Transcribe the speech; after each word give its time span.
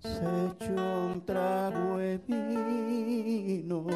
se 0.00 0.24
echó 0.46 0.72
un 1.12 1.22
trago 1.26 1.98
de 1.98 2.18
vino 2.26 3.86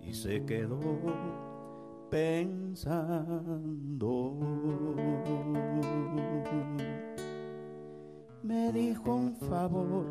y 0.00 0.14
se 0.14 0.44
quedó 0.44 0.78
pensando. 2.10 3.18
Me 8.42 8.72
dijo 8.72 9.14
un 9.14 9.34
favor, 9.34 10.06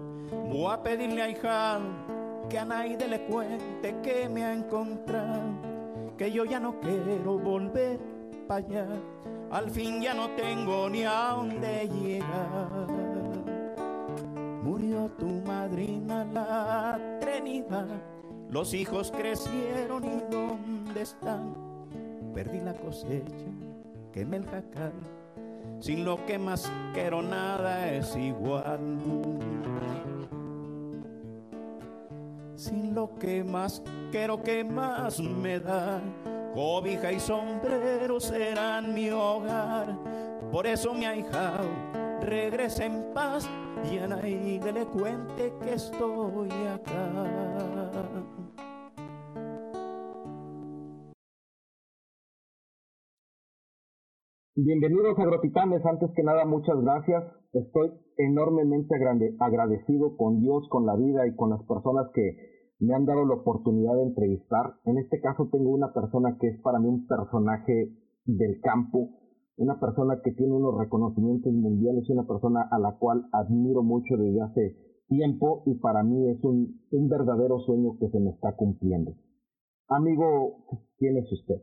voy 0.51 0.71
a 0.71 0.83
pedirle 0.83 1.21
a 1.21 1.29
hijado 1.29 1.85
que 2.49 2.59
a 2.59 2.65
nadie 2.65 2.97
le 3.07 3.25
cuente 3.25 3.95
que 4.03 4.29
me 4.29 4.43
ha 4.43 4.53
encontrado, 4.53 6.15
que 6.17 6.31
yo 6.31 6.45
ya 6.45 6.59
no 6.59 6.79
quiero 6.79 7.39
volver 7.39 8.16
allá, 8.49 8.87
al 9.51 9.69
fin 9.69 10.01
ya 10.01 10.13
no 10.13 10.29
tengo 10.31 10.89
ni 10.89 11.03
a 11.03 11.33
dónde 11.35 11.87
llegar. 11.87 12.87
Murió 14.63 15.09
tu 15.17 15.27
madrina 15.45 16.25
la 16.25 16.99
Trinidad, 17.19 17.87
los 18.49 18.73
hijos 18.73 19.11
crecieron 19.11 20.03
y 20.03 20.21
dónde 20.31 21.01
están. 21.01 21.53
Perdí 22.33 22.59
la 22.59 22.73
cosecha, 22.73 23.51
quemé 24.11 24.37
el 24.37 24.45
jacal, 24.45 24.93
sin 25.79 26.05
lo 26.05 26.23
que 26.25 26.37
más 26.37 26.71
quiero 26.93 27.21
nada 27.21 27.91
es 27.91 28.15
igual 28.15 28.97
sin 32.57 32.95
lo 32.95 33.13
que 33.15 33.43
más 33.43 33.81
quiero 34.11 34.41
que 34.41 34.63
más 34.63 35.19
me 35.19 35.59
da. 35.59 36.01
Cobija 36.57 37.11
y 37.11 37.19
sombrero 37.19 38.19
serán 38.19 38.91
mi 38.91 39.11
hogar. 39.11 39.95
Por 40.51 40.65
eso 40.65 40.91
mi 40.91 41.05
ahijado 41.05 41.69
regresa 42.19 42.83
en 42.83 43.13
paz 43.13 43.47
y 43.85 43.99
a 43.99 44.07
nadie 44.07 44.59
le 44.73 44.85
cuente 44.87 45.53
que 45.61 45.73
estoy 45.75 46.49
acá. 46.73 47.11
Bienvenidos 54.55 55.19
agrotitanes, 55.19 55.85
antes 55.85 56.09
que 56.15 56.23
nada 56.23 56.43
muchas 56.45 56.81
gracias. 56.81 57.23
Estoy 57.53 57.91
enormemente 58.17 58.95
agradecido 59.39 60.17
con 60.17 60.39
Dios, 60.39 60.67
con 60.69 60.87
la 60.87 60.95
vida 60.95 61.27
y 61.27 61.35
con 61.35 61.51
las 61.51 61.61
personas 61.67 62.07
que 62.15 62.56
me 62.79 62.93
han 62.95 63.05
dado 63.05 63.25
la 63.25 63.35
oportunidad 63.35 63.95
de 63.95 64.03
entrevistar. 64.03 64.75
En 64.85 64.97
este 64.97 65.19
caso 65.19 65.49
tengo 65.51 65.69
una 65.71 65.93
persona 65.93 66.37
que 66.39 66.47
es 66.47 66.61
para 66.61 66.79
mí 66.79 66.87
un 66.87 67.07
personaje 67.07 67.91
del 68.25 68.59
campo, 68.61 69.09
una 69.57 69.79
persona 69.79 70.21
que 70.23 70.31
tiene 70.31 70.53
unos 70.53 70.77
reconocimientos 70.77 71.51
mundiales, 71.53 72.09
una 72.09 72.27
persona 72.27 72.67
a 72.69 72.79
la 72.79 72.97
cual 72.99 73.25
admiro 73.31 73.83
mucho 73.83 74.15
desde 74.17 74.41
hace 74.41 74.75
tiempo 75.07 75.63
y 75.65 75.75
para 75.75 76.03
mí 76.03 76.29
es 76.29 76.43
un, 76.43 76.81
un 76.91 77.09
verdadero 77.09 77.59
sueño 77.59 77.97
que 77.99 78.09
se 78.09 78.19
me 78.19 78.31
está 78.31 78.55
cumpliendo. 78.55 79.15
Amigo, 79.87 80.65
¿quién 80.97 81.17
es 81.17 81.31
usted? 81.31 81.61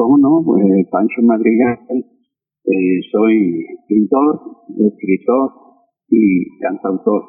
¿Cómo 0.00 0.16
no? 0.16 0.40
Pues 0.42 0.64
Pancho 0.90 1.20
Madrigal, 1.20 1.76
eh, 1.92 3.00
soy 3.12 3.66
pintor, 3.86 4.64
escritor 4.80 5.52
y 6.08 6.56
cantautor. 6.56 7.20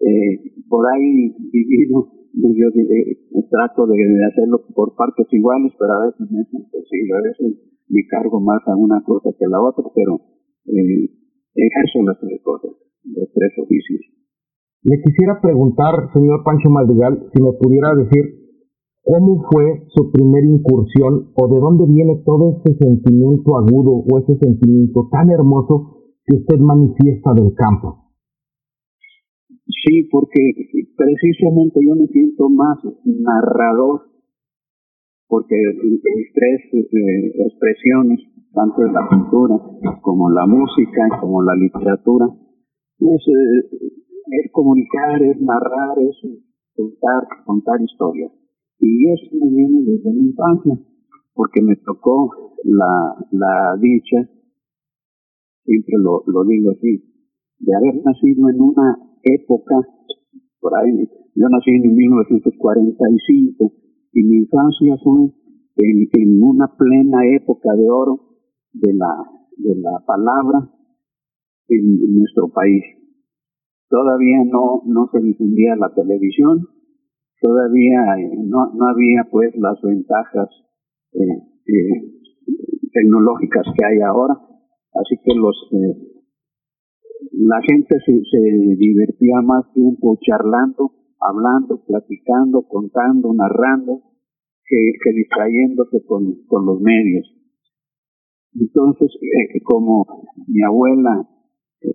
Eh, 0.00 0.66
por 0.68 0.84
ahí 0.90 1.30
vivido 1.52 2.10
yo 2.34 2.66
trato 3.50 3.86
de, 3.86 4.02
hacerlo 4.26 4.66
por 4.74 4.96
partes 4.96 5.28
iguales, 5.30 5.70
pero 5.78 5.92
a 5.92 6.06
veces 6.06 6.26
es 6.26 6.52
imposible, 6.52 7.14
a 7.14 7.22
veces 7.22 7.62
me 7.88 8.02
cargo 8.08 8.40
más 8.40 8.66
a 8.66 8.74
una 8.74 9.00
cosa 9.04 9.30
que 9.38 9.44
a 9.44 9.48
la 9.48 9.62
otra, 9.62 9.84
pero 9.94 10.18
eh, 10.66 11.06
ejerzo 11.54 12.02
las 12.02 12.18
tres 12.18 12.42
cosas, 12.42 12.72
los 13.04 13.30
tres 13.32 13.52
oficios. 13.62 14.00
Le 14.82 15.00
quisiera 15.02 15.40
preguntar, 15.40 15.94
señor 16.14 16.42
Pancho 16.42 16.68
Madrigal, 16.68 17.30
si 17.32 17.40
me 17.40 17.52
pudiera 17.52 17.94
decir 17.94 18.39
cómo 19.02 19.42
fue 19.50 19.86
su 19.88 20.10
primera 20.12 20.46
incursión 20.46 21.32
o 21.34 21.48
de 21.48 21.58
dónde 21.58 21.84
viene 21.86 22.22
todo 22.24 22.60
ese 22.60 22.76
sentimiento 22.76 23.56
agudo 23.56 24.04
o 24.04 24.18
ese 24.18 24.36
sentimiento 24.38 25.08
tan 25.10 25.30
hermoso 25.30 26.00
que 26.24 26.36
usted 26.36 26.58
manifiesta 26.58 27.32
del 27.34 27.54
campo. 27.54 28.10
Sí, 29.66 30.08
porque 30.10 30.40
precisamente 30.96 31.80
yo 31.86 31.94
me 31.94 32.06
siento 32.08 32.48
más 32.50 32.78
narrador, 33.04 34.02
porque 35.28 35.56
mis 35.84 36.32
tres 36.34 36.60
eh, 36.74 37.44
expresiones, 37.46 38.20
tanto 38.52 38.82
de 38.82 38.92
la 38.92 39.08
pintura 39.08 39.56
como 40.02 40.28
la 40.30 40.46
música, 40.46 41.08
como 41.20 41.42
la 41.42 41.54
literatura, 41.54 42.26
es, 42.98 43.28
eh, 43.28 43.78
es 44.42 44.52
comunicar, 44.52 45.22
es 45.22 45.40
narrar, 45.40 45.98
es 46.00 46.16
contar, 46.74 47.22
contar 47.46 47.80
historias. 47.80 48.32
Y 48.80 49.10
eso 49.10 49.30
me 49.32 49.50
viene 49.50 49.82
desde 49.82 50.10
mi 50.12 50.28
infancia, 50.30 50.78
porque 51.34 51.62
me 51.62 51.76
tocó 51.76 52.54
la, 52.64 53.14
la 53.32 53.76
dicha, 53.80 54.28
siempre 55.64 55.94
lo, 55.98 56.22
lo 56.26 56.44
digo 56.44 56.70
así, 56.70 57.04
de 57.58 57.76
haber 57.76 58.02
nacido 58.04 58.48
en 58.48 58.60
una 58.60 58.98
época, 59.22 59.76
por 60.60 60.76
ahí, 60.76 61.08
yo 61.34 61.48
nací 61.48 61.70
en 61.70 61.94
1945 61.94 63.72
y 64.12 64.22
mi 64.24 64.36
infancia 64.38 64.96
fue 65.02 65.30
en, 65.76 66.42
una 66.42 66.66
plena 66.76 67.26
época 67.36 67.74
de 67.76 67.88
oro 67.88 68.20
de 68.72 68.92
la, 68.94 69.24
de 69.56 69.76
la 69.76 70.04
palabra 70.06 70.68
en, 71.68 72.14
nuestro 72.14 72.48
país. 72.48 72.82
Todavía 73.88 74.44
no, 74.44 74.82
no 74.86 75.08
se 75.12 75.20
difundía 75.20 75.76
la 75.76 75.92
televisión, 75.94 76.68
todavía 77.40 78.00
eh, 78.18 78.30
no, 78.36 78.72
no 78.74 78.88
había 78.88 79.24
pues 79.30 79.54
las 79.56 79.80
ventajas 79.82 80.48
eh, 81.12 81.42
eh, 81.66 82.02
tecnológicas 82.92 83.66
que 83.76 83.84
hay 83.84 84.00
ahora, 84.00 84.34
así 84.94 85.16
que 85.24 85.34
los 85.34 85.56
la 87.32 87.60
gente 87.62 87.96
se, 88.04 88.12
se 88.12 88.40
divertía 88.76 89.40
más 89.42 89.72
tiempo 89.72 90.18
charlando, 90.20 90.92
hablando, 91.20 91.82
platicando, 91.86 92.62
contando, 92.62 93.32
narrando, 93.32 94.02
que, 94.64 94.92
que 95.02 95.12
distrayéndose 95.12 96.04
con, 96.06 96.44
con 96.46 96.66
los 96.66 96.80
medios. 96.80 97.26
Entonces, 98.54 99.10
como 99.64 100.26
mi 100.48 100.62
abuela 100.62 101.28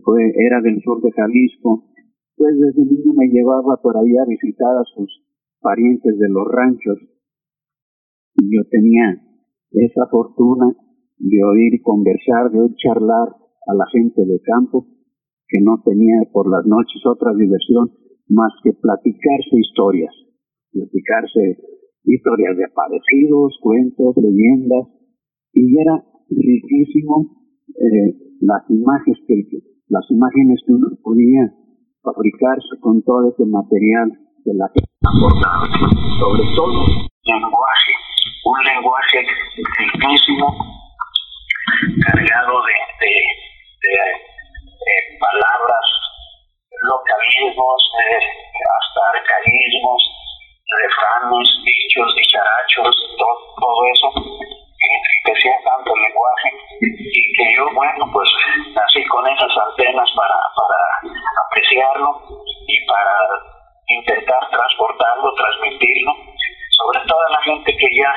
fue, 0.04 0.34
era 0.38 0.62
del 0.62 0.82
sur 0.82 1.02
de 1.02 1.12
Jalisco, 1.12 1.86
pues 2.38 2.58
desde 2.58 2.86
niño 2.86 3.14
me 3.14 3.28
llevaba 3.28 3.78
por 3.82 3.98
ahí 3.98 4.18
a 4.18 4.26
visitar 4.26 4.78
a 4.78 4.84
sus 4.96 5.25
parientes 5.66 6.14
de 6.20 6.30
los 6.30 6.46
ranchos. 6.46 7.00
Y 8.38 8.46
yo 8.54 8.62
tenía 8.70 9.18
esa 9.72 10.06
fortuna 10.12 10.70
de 11.18 11.44
oír 11.44 11.82
conversar, 11.82 12.52
de 12.52 12.60
oír 12.60 12.76
charlar 12.78 13.30
a 13.66 13.74
la 13.74 13.86
gente 13.92 14.22
de 14.26 14.40
campo 14.42 14.86
que 15.48 15.62
no 15.62 15.82
tenía 15.84 16.22
por 16.32 16.46
las 16.50 16.66
noches 16.68 17.02
otra 17.06 17.34
diversión 17.34 17.90
más 18.30 18.54
que 18.64 18.74
platicarse 18.74 19.58
historias, 19.58 20.14
platicarse 20.72 21.58
historias 22.04 22.58
de 22.58 22.66
aparecidos, 22.66 23.58
cuentos, 23.62 24.16
leyendas, 24.18 24.86
y 25.54 25.80
era 25.80 26.04
riquísimo 26.30 27.42
eh, 27.70 28.38
las 28.42 28.70
imágenes 28.70 29.18
que 29.28 29.46
las 29.88 30.06
imágenes 30.10 30.60
que 30.66 30.74
uno 30.74 30.88
podía 31.02 31.54
fabricarse 32.02 32.80
con 32.82 33.04
todo 33.04 33.30
ese 33.30 33.46
material 33.46 34.25
de 34.46 34.54
la 34.54 34.70
que 34.70 34.82
aportaba, 35.02 35.66
sobre 36.22 36.46
todo 36.54 36.86
lenguaje, 37.26 37.94
un 38.46 38.64
lenguaje 38.64 39.26
riquísimo, 39.58 40.54
cargado 42.06 42.62
de, 42.62 42.78
de 43.10 43.96
eh, 44.06 45.18
palabras, 45.18 45.86
localismos, 46.78 47.82
hasta 48.70 49.02
arcaísmos, 49.18 50.02
refranes, 50.86 51.50
dichos, 51.66 52.16
dicharachos, 52.16 52.94
todo, 53.18 53.38
todo 53.58 53.80
eso 53.90 54.08
que 54.14 54.88
enriquecía 54.94 55.58
tanto 55.66 55.90
el 55.90 56.02
lenguaje 56.06 56.50
y 56.86 57.34
que 57.34 57.46
yo, 57.58 57.66
bueno, 57.74 58.06
pues 58.14 58.30
nací 58.78 59.04
con 59.06 59.26
esas 59.26 59.58
antenas 59.58 60.10
para, 60.16 60.38
para 60.54 61.18
apreciarlo 61.50 62.22
y 62.68 62.86
para 62.86 63.65
intentar 63.88 64.42
transportarlo, 64.50 65.34
transmitirlo, 65.34 66.14
sobre 66.72 67.00
todo 67.08 67.20
a 67.20 67.32
la 67.32 67.42
gente 67.44 67.72
que 67.78 67.88
ya, 67.96 68.12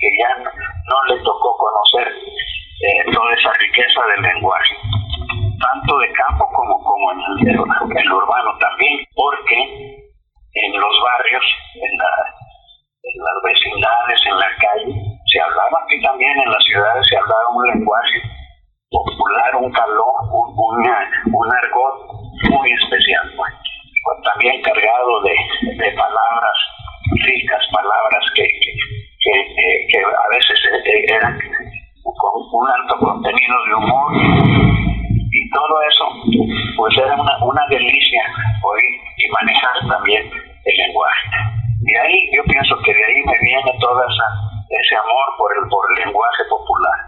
que 0.00 0.08
ya 0.18 0.30
no, 0.42 0.96
le 1.08 1.22
tocó 1.22 1.56
conocer 1.56 2.08
eh, 2.08 3.12
toda 3.12 3.32
esa 3.34 3.52
riqueza 3.52 4.00
del 4.14 4.22
lenguaje. 4.22 4.76
el 7.96 8.12
urbano 8.12 8.58
también, 8.58 8.98
porque 9.14 9.58
en 10.54 10.72
los 10.80 10.94
barrios, 11.02 11.44
en, 11.74 11.98
las 11.98 13.42
vecindades, 13.44 14.20
en 14.26 14.38
la 14.38 14.50
calle, 14.58 14.94
se 15.26 15.40
hablaba 15.40 15.84
aquí 15.84 16.02
también 16.02 16.32
en 16.38 16.50
las 16.50 16.64
ciudades, 16.64 17.06
se 17.08 17.16
hablaba 17.16 17.48
un 17.54 17.66
lenguaje 17.66 18.22
popular, 18.90 19.56
un 19.56 19.72
calor, 19.72 20.14
un, 20.32 20.54
un 21.32 21.56
argot 21.56 21.96
muy 22.50 22.72
especial, 22.72 23.32
pues. 23.36 23.71
También 24.22 24.60
cargado 24.62 25.22
de, 25.22 25.34
de 25.76 25.90
palabras 25.92 26.58
ricas, 27.24 27.62
palabras 27.72 28.24
que, 28.34 28.46
que, 28.46 29.34
que, 29.88 29.98
a 29.98 30.28
veces 30.30 30.58
eran 31.08 31.38
con 32.02 32.32
un 32.52 32.68
alto 32.68 32.98
contenido 32.98 33.56
de 33.66 33.74
humor 33.74 34.12
y 35.32 35.50
todo 35.50 35.74
eso 35.88 36.04
pues 36.76 36.98
era 36.98 37.14
una, 37.14 37.34
una 37.44 37.64
delicia 37.70 38.22
oír 38.62 38.94
y 39.18 39.24
manejar 39.30 39.76
también 39.88 40.22
el 40.28 40.76
lenguaje. 40.86 41.26
Y 41.82 41.94
ahí 41.96 42.30
yo 42.36 42.42
pienso 42.44 42.76
que 42.84 42.94
de 42.94 43.04
ahí 43.04 43.20
me 43.26 43.38
viene 43.42 43.72
todo 43.80 43.98
ese 44.06 44.96
amor 44.96 45.26
por 45.38 45.50
el, 45.56 45.68
por 45.68 45.82
el 45.90 46.06
lenguaje 46.06 46.42
popular. 46.48 46.98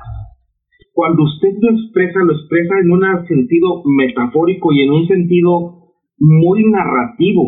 Cuando 0.94 1.22
usted 1.22 1.52
lo 1.60 1.70
expresa, 1.74 2.18
lo 2.22 2.32
expresa 2.32 2.74
en 2.82 2.90
un 2.90 3.26
sentido 3.26 3.82
metafórico 3.84 4.72
y 4.72 4.82
en 4.82 4.90
un 4.90 5.06
sentido 5.06 5.83
muy 6.18 6.64
narrativo, 6.70 7.42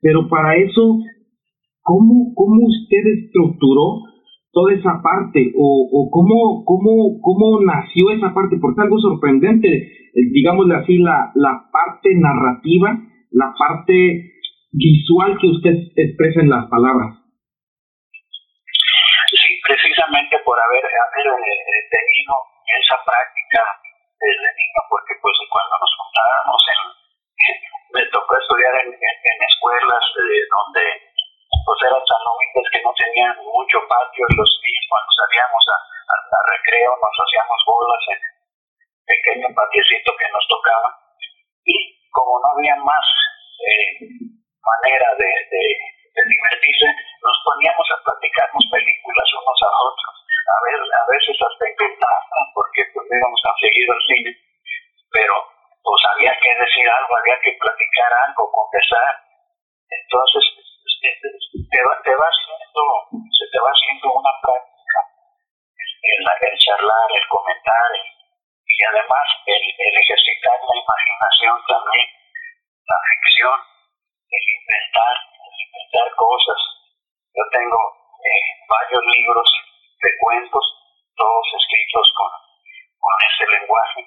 pero 0.00 0.28
para 0.28 0.56
eso, 0.56 0.98
¿cómo, 1.82 2.32
cómo 2.34 2.66
usted 2.66 3.24
estructuró 3.24 4.02
toda 4.56 4.72
esa 4.72 5.02
parte 5.02 5.52
o, 5.52 6.08
cómo, 6.08 6.64
cómo, 6.64 7.20
cómo 7.20 7.60
nació 7.60 8.10
esa 8.10 8.32
parte, 8.32 8.56
porque 8.56 8.80
es 8.80 8.84
algo 8.84 8.98
sorprendente, 9.00 9.68
eh, 9.68 10.24
digámosle 10.32 10.76
así, 10.76 10.96
la, 10.96 11.30
la 11.34 11.68
parte 11.70 12.08
narrativa, 12.16 12.96
la 13.32 13.52
parte 13.52 14.32
visual 14.72 15.36
que 15.36 15.48
usted 15.48 15.76
expresa 15.96 16.40
en 16.40 16.48
las 16.48 16.64
palabras. 16.72 17.20
Sí, 19.28 19.60
precisamente 19.60 20.40
por 20.40 20.56
haber, 20.56 20.84
haber 20.88 21.26
eh, 21.36 21.82
tenido 21.92 22.32
esa 22.64 22.96
práctica 23.04 23.60
desde 24.16 24.48
niño, 24.56 24.80
porque 24.88 25.12
pues 25.20 25.36
cuando 25.52 25.74
nos 25.84 25.92
juntábamos 26.00 26.60
en, 26.72 26.95
me 27.92 28.02
tocó 28.12 28.36
estudiar 28.36 28.74
en, 28.82 28.92
escuelas 28.92 30.04
eh, 30.20 30.42
donde 30.50 30.84
pues 31.64 31.78
eran 31.86 32.02
tan 32.02 32.22
humildes 32.26 32.66
que 32.72 32.82
no 32.82 32.92
tenían 32.94 33.34
mucho 33.42 33.78
patio 33.88 34.24
los 34.36 34.50
días 34.62 34.84
cuando 34.88 35.10
salíamos 35.16 35.64
a, 35.70 35.76
a, 35.80 36.40
recreo 36.50 36.90
nos 36.98 37.16
hacíamos 37.16 37.60
bolas 37.66 38.04
en 38.12 38.20
pequeño 39.06 39.48
patiecito 39.54 40.10
que 40.18 40.28
nos 40.30 40.44
tocaba. 40.48 40.90
Y 41.64 41.76
como 42.10 42.38
no 42.42 42.48
había 42.54 42.76
más 42.82 43.06
eh, 43.64 43.90
manera 44.60 45.08
de, 45.18 45.30
divertirse 46.16 46.88
nos 47.22 47.36
poníamos 47.44 47.86
a 47.92 48.02
platicarnos 48.02 48.64
películas 48.72 49.28
unos 49.36 49.60
a 49.62 49.70
otros 49.70 50.16
a, 50.26 50.56
ver, 50.64 50.80
a 50.80 51.04
veces 51.12 51.36
hasta 51.38 51.64
inventar 51.70 52.18
porque 52.54 52.82
pues 52.94 53.06
íbamos 53.10 53.40
tan 53.42 53.56
seguido 53.60 53.90
al 53.92 54.02
cine. 54.06 54.32
Pero 55.12 55.34
pues 55.86 56.00
había 56.10 56.34
que 56.34 56.50
decir 56.50 56.86
algo 56.90 57.12
había 57.14 57.38
que 57.46 57.54
platicar 57.54 58.10
algo 58.26 58.50
conversar 58.50 59.14
entonces 59.86 60.42
te 61.70 61.80
va, 61.82 61.94
te 62.02 62.14
va 62.14 62.26
haciendo, 62.26 62.82
se 63.30 63.46
te 63.54 63.58
va 63.62 63.70
haciendo 63.70 64.06
una 64.18 64.32
práctica 64.42 64.98
el, 66.02 66.20
el 66.26 66.58
charlar, 66.58 67.06
el 67.14 67.26
comentar 67.28 67.90
y 68.66 68.84
además 68.84 69.26
el, 69.46 69.62
el 69.62 69.94
ejercitar 69.98 70.58
la 70.58 70.76
imaginación 70.76 71.56
también, 71.66 72.08
la 72.86 72.98
ficción, 73.08 73.58
el 74.30 74.44
inventar, 74.58 75.14
el 75.16 75.54
inventar 75.66 76.06
cosas. 76.14 76.60
Yo 77.34 77.42
tengo 77.50 77.80
eh, 78.20 78.48
varios 78.68 79.04
libros 79.06 79.48
de 80.02 80.10
cuentos, 80.20 80.64
todos 81.16 81.46
escritos 81.56 82.06
con, 82.16 82.32
con 83.00 83.16
ese 83.26 83.44
lenguaje, 83.58 84.02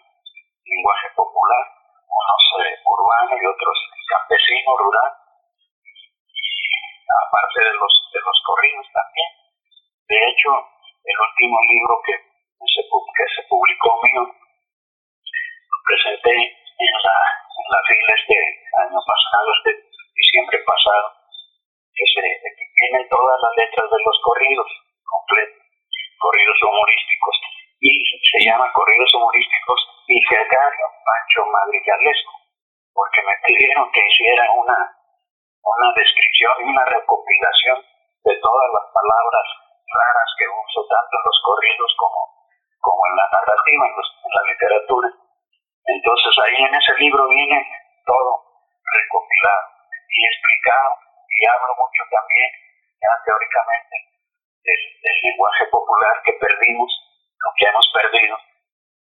lenguaje 0.70 1.08
popular, 1.16 1.66
unos 2.06 2.44
eh, 2.66 2.76
urbano 2.86 3.34
y 3.34 3.46
otros 3.46 3.78
campesino, 4.10 4.78
rural 4.78 5.20
aparte 7.10 7.60
de 7.62 7.74
los, 7.74 7.94
de 8.14 8.20
los 8.22 8.38
corridos 8.46 8.88
también. 8.94 9.30
De 10.10 10.20
hecho, 10.30 10.50
el 11.06 11.18
último 11.18 11.58
libro 11.70 11.94
que 12.06 12.16
se, 12.70 12.82
que 12.86 13.26
se 13.34 13.42
publicó 13.50 13.90
mío, 14.04 14.24
lo 14.30 15.78
presenté 15.86 16.34
en 16.34 16.96
la, 17.06 17.18
en 17.18 17.68
la 17.70 17.82
fila 17.86 18.14
este 18.14 18.38
año 18.86 19.00
pasado, 19.02 19.48
este 19.58 19.72
diciembre 20.14 20.58
pasado, 20.66 21.08
que, 21.94 22.06
que 22.06 22.66
tiene 22.78 23.00
todas 23.10 23.38
las 23.42 23.54
letras 23.58 23.88
de 23.90 24.00
los 24.06 24.18
corridos, 24.22 24.70
completos, 25.04 25.66
corridos 26.18 26.58
humorísticos, 26.62 27.36
y 27.80 27.92
se 28.04 28.40
llama 28.44 28.72
Corridos 28.74 29.14
Humorísticos 29.16 29.99
y 30.10 30.18
Fergario 30.26 30.88
Pancho 31.06 31.46
Madrigalesco, 31.54 32.34
porque 32.94 33.22
me 33.22 33.36
pidieron 33.46 33.92
que 33.94 34.02
hiciera 34.02 34.52
una 34.58 35.00
una 35.64 35.90
descripción 35.94 36.54
y 36.60 36.64
una 36.72 36.86
recopilación 36.86 37.78
de 38.26 38.34
todas 38.42 38.68
las 38.74 38.86
palabras 38.90 39.46
raras 39.86 40.30
que 40.38 40.48
uso 40.50 40.82
tanto 40.88 41.14
en 41.14 41.24
los 41.26 41.40
corridos 41.46 41.92
como, 41.98 42.20
como 42.80 43.02
en 43.06 43.16
la 43.18 43.28
narrativa, 43.30 43.84
en, 43.86 43.96
la 44.30 44.44
literatura. 44.50 45.10
Entonces 45.86 46.34
ahí 46.46 46.58
en 46.58 46.74
ese 46.74 46.94
libro 47.02 47.28
viene 47.28 47.60
todo 48.06 48.34
recopilado 48.82 49.66
y 50.10 50.20
explicado 50.26 50.92
y 51.30 51.46
hablo 51.46 51.74
mucho 51.78 52.02
también 52.10 52.50
ya 53.02 53.14
teóricamente 53.26 53.96
del 54.66 55.18
lenguaje 55.24 55.66
popular 55.72 56.14
que 56.26 56.34
perdimos, 56.34 56.92
lo 57.40 57.50
que 57.58 57.66
hemos 57.66 57.88
perdido, 57.94 58.38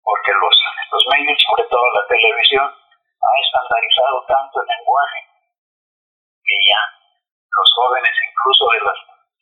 porque 0.03 0.31
los, 0.33 0.55
los 0.91 1.03
medios, 1.13 1.37
sobre 1.47 1.65
todo 1.69 1.85
la 1.93 2.05
televisión, 2.07 2.65
ha 2.65 3.33
estandarizado 3.43 4.17
tanto 4.27 4.55
el 4.61 4.67
lenguaje 4.67 5.19
que 6.43 6.57
ya 6.65 6.81
los 7.49 7.69
jóvenes 7.75 8.15
incluso 8.15 8.63
de 8.71 8.79
las 8.79 8.97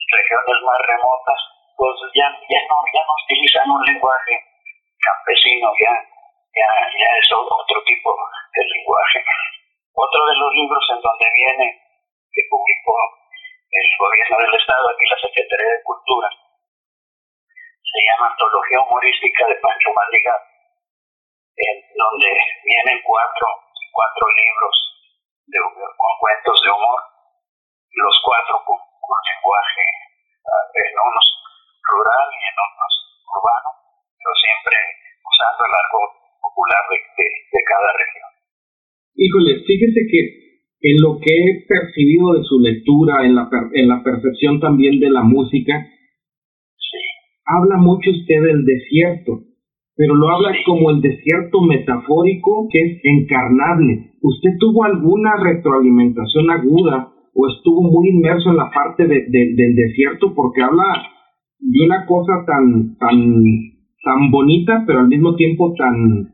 regiones 0.07 0.57
más 0.65 0.79
remotas 0.87 1.41
pues 1.77 1.93
ya, 2.17 2.25
ya, 2.49 2.61
no, 2.65 2.77
ya 2.89 3.01
no 3.05 3.13
utilizan 3.21 3.69
un 3.69 3.81
lenguaje 3.85 4.33
campesino, 4.97 5.69
ya, 5.77 5.93
ya, 6.57 6.67
ya 6.89 7.09
es 7.21 7.29
otro 7.31 7.77
tipo 7.85 8.09
de 8.17 8.63
lenguaje. 8.65 9.21
Otro 9.93 10.21
de 10.25 10.35
los 10.41 10.51
libros 10.53 10.83
en 10.89 11.01
donde 11.01 11.27
viene, 11.37 11.67
que 12.33 12.41
publicó 12.49 12.93
el 13.69 13.87
gobierno 13.97 14.37
del 14.41 14.53
Estado, 14.57 14.89
aquí 14.89 15.05
la 15.05 15.21
Secretaría 15.21 15.69
de 15.77 15.83
Cultura, 15.83 16.29
se 17.97 18.05
llama 18.05 18.29
Antología 18.29 18.77
Humorística 18.85 19.41
de 19.49 19.57
Pancho 19.57 19.89
Madrigal, 19.97 20.41
en 21.57 21.77
donde 21.97 22.29
vienen 22.61 23.01
cuatro, 23.01 23.45
cuatro 23.89 24.25
libros 24.37 24.75
de, 25.49 25.57
con 25.97 26.13
cuentos 26.21 26.57
de 26.61 26.69
humor, 26.77 27.01
los 27.89 28.15
cuatro 28.21 28.53
con, 28.69 28.77
con 28.77 29.17
lenguaje 29.17 29.85
uh, 30.45 30.65
en 30.77 30.93
unos 30.93 31.25
rural 31.89 32.27
y 32.37 32.41
en 32.45 32.55
unos 32.69 32.93
urbano, 33.33 33.69
pero 34.13 34.31
siempre 34.45 34.77
usando 35.25 35.61
el 35.65 35.73
argot 35.73 36.11
popular 36.37 36.83
de, 36.93 36.97
de, 37.01 37.61
cada 37.65 37.89
región. 37.97 38.29
Híjole, 39.17 39.51
fíjese 39.65 40.01
que 40.05 40.21
en 40.85 40.97
lo 41.01 41.17
que 41.17 41.33
he 41.33 41.65
percibido 41.65 42.37
de 42.37 42.45
su 42.45 42.61
lectura, 42.61 43.25
en 43.25 43.33
la, 43.33 43.49
en 43.49 43.89
la 43.89 44.05
percepción 44.05 44.61
también 44.61 45.01
de 45.01 45.09
la 45.09 45.25
música. 45.25 45.96
Habla 47.47 47.77
mucho 47.77 48.11
usted 48.11 48.41
del 48.43 48.65
desierto 48.65 49.47
pero 49.97 50.13
lo 50.13 50.29
habla 50.29 50.53
como 50.63 50.91
el 50.91 51.01
desierto 51.01 51.59
metafórico 51.61 52.69
que 52.71 52.79
es 52.79 53.01
encarnable. 53.03 54.13
¿Usted 54.21 54.51
tuvo 54.59 54.85
alguna 54.85 55.33
retroalimentación 55.41 56.51
aguda 56.51 57.09
o 57.33 57.47
estuvo 57.49 57.81
muy 57.81 58.09
inmerso 58.09 58.51
en 58.51 58.57
la 58.57 58.69
parte 58.69 59.07
de, 59.07 59.25
del 59.27 59.75
desierto? 59.75 60.35
Porque 60.35 60.61
habla 60.61 60.85
de 61.57 61.79
una 61.83 62.05
cosa 62.05 62.45
tan, 62.45 62.95
tan, 63.01 63.17
tan 64.05 64.29
bonita, 64.29 64.83
pero 64.85 64.99
al 64.99 65.07
mismo 65.07 65.35
tiempo 65.35 65.73
tan, 65.73 66.29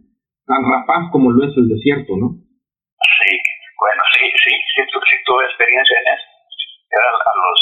tan 0.46 0.62
rapaz 0.67 1.08
como 1.13 1.32
lo 1.32 1.48
es 1.48 1.55
el 1.55 1.70
desierto, 1.70 2.20
¿no? 2.20 2.36
Sí, 2.36 3.32
bueno, 3.79 4.01
sí, 4.12 4.27
sí, 4.27 4.51
sí, 4.75 4.82
sí 4.84 5.15
tuve 5.24 5.43
experiencia 5.48 5.96
en 6.03 6.08
eso. 6.20 6.27
Era 6.91 7.08
a 7.08 7.34
los, 7.39 7.60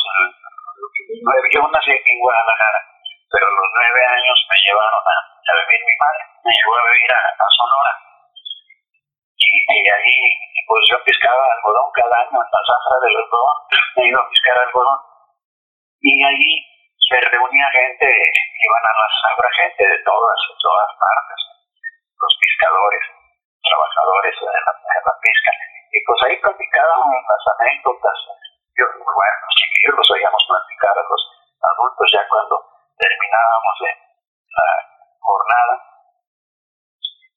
yo 1.54 1.62
nací 1.62 1.94
en 1.94 2.18
Guadalajara, 2.20 2.91
pero 3.32 3.48
a 3.48 3.56
los 3.56 3.70
nueve 3.72 4.02
años 4.12 4.38
me 4.52 4.58
llevaron 4.60 5.04
a 5.08 5.54
vivir 5.64 5.82
mi 5.88 5.96
madre, 5.96 6.24
me 6.44 6.52
llevó 6.52 6.74
a 6.76 6.84
vivir 6.92 7.12
a, 7.16 7.48
Sonora. 7.48 7.94
Y, 9.40 9.84
ahí, 9.88 10.16
pues 10.68 10.84
yo 10.92 11.00
pescaba 11.04 11.40
algodón 11.40 11.88
cada 11.96 12.28
año 12.28 12.38
en 12.44 12.50
la 12.52 12.62
zafra 12.68 12.96
del 13.08 13.16
algodón, 13.24 13.58
me 13.96 14.04
iba 14.08 14.20
a 14.20 14.30
pescar 14.30 14.58
algodón. 14.60 15.00
Y 16.04 16.12
allí 16.24 16.54
se 17.08 17.16
reunía 17.24 17.68
gente, 17.72 18.08
iban 18.08 18.84
a 18.84 18.94
la 19.00 19.08
zafra 19.24 19.50
gente 19.64 19.84
de 19.88 20.00
todas, 20.04 20.40
de 20.52 20.56
todas 20.60 20.90
partes, 21.00 21.40
los 22.20 22.34
pescadores, 22.36 23.04
trabajadores 23.64 24.36
de 24.44 24.60
la, 24.60 24.72
de 24.76 25.00
la 25.08 25.14
pesca. 25.24 25.52
Y 25.92 25.98
pues 26.04 26.20
ahí 26.28 26.36
platicábamos 26.36 27.20
las 27.32 27.44
anécdotas. 27.56 28.18
Yo, 28.76 28.86
bueno, 28.92 29.36
los 29.44 29.56
chiquillos 29.56 29.96
los 30.00 30.12
oíamos 30.12 30.44
platicar 30.48 30.96
a 30.96 31.04
los 31.04 31.22
adultos 31.60 32.08
ya 32.12 32.24
cuando 32.28 32.71
terminábamos 33.02 33.76
la 33.82 34.68
jornada, 35.18 35.74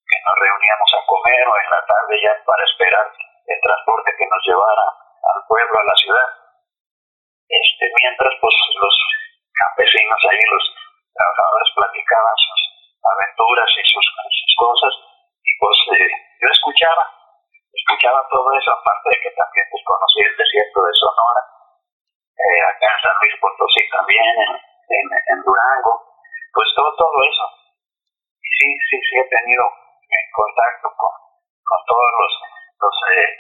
que 0.05 0.17
nos 0.21 0.37
reuníamos 0.37 0.91
a 0.93 1.07
comer 1.09 1.45
o 1.49 1.55
en 1.57 1.69
la 1.73 1.81
tarde 1.89 2.15
ya 2.21 2.33
para 2.45 2.65
esperar 2.69 3.07
el 3.09 3.59
transporte 3.65 4.11
que 4.19 4.29
nos 4.29 4.43
llevara 4.45 4.87
al 5.25 5.41
pueblo, 5.49 5.77
a 5.81 5.89
la 5.89 5.97
ciudad. 5.97 6.29
Este, 7.49 7.85
mientras 7.97 8.33
pues 8.41 8.57
los 8.77 8.97
campesinos 9.57 10.21
ahí, 10.29 10.43
los 10.53 10.65
trabajadores 11.17 11.71
platicaban 11.73 12.37
sus 12.37 12.61
aventuras 13.05 13.71
y 13.73 13.85
sus, 13.89 14.07
cosas, 14.55 14.95
y 15.45 15.51
pues 15.59 15.77
eh, 15.99 16.13
yo 16.41 16.49
escuchaba, 16.49 17.05
escuchaba 17.73 18.21
todo 18.31 18.49
eso, 18.55 18.71
aparte 18.71 19.09
de 19.13 19.19
que 19.21 19.33
también 19.35 19.67
pues 19.71 19.83
conocí 19.85 20.21
el 20.25 20.37
desierto 20.37 20.79
de 20.85 20.95
Sonora, 20.95 21.43
eh, 22.39 22.61
acá 22.71 22.87
en 22.87 23.01
San 23.03 23.17
Luis 23.19 23.35
Potosí 23.41 23.83
también, 23.91 24.25
en, 24.89 25.39
Durango, 25.45 25.95
pues 26.53 26.69
todo, 26.77 26.91
todo 26.97 27.17
eso. 27.25 27.47
Sí, 28.41 28.69
sí, 28.89 28.97
sí 29.01 29.15
he 29.19 29.27
tenido 29.29 29.65
contacto 30.35 30.89
con, 30.99 31.15
con 31.63 31.81
todos 31.87 32.11
los, 32.19 32.33
los, 32.83 32.97
eh, 33.15 33.31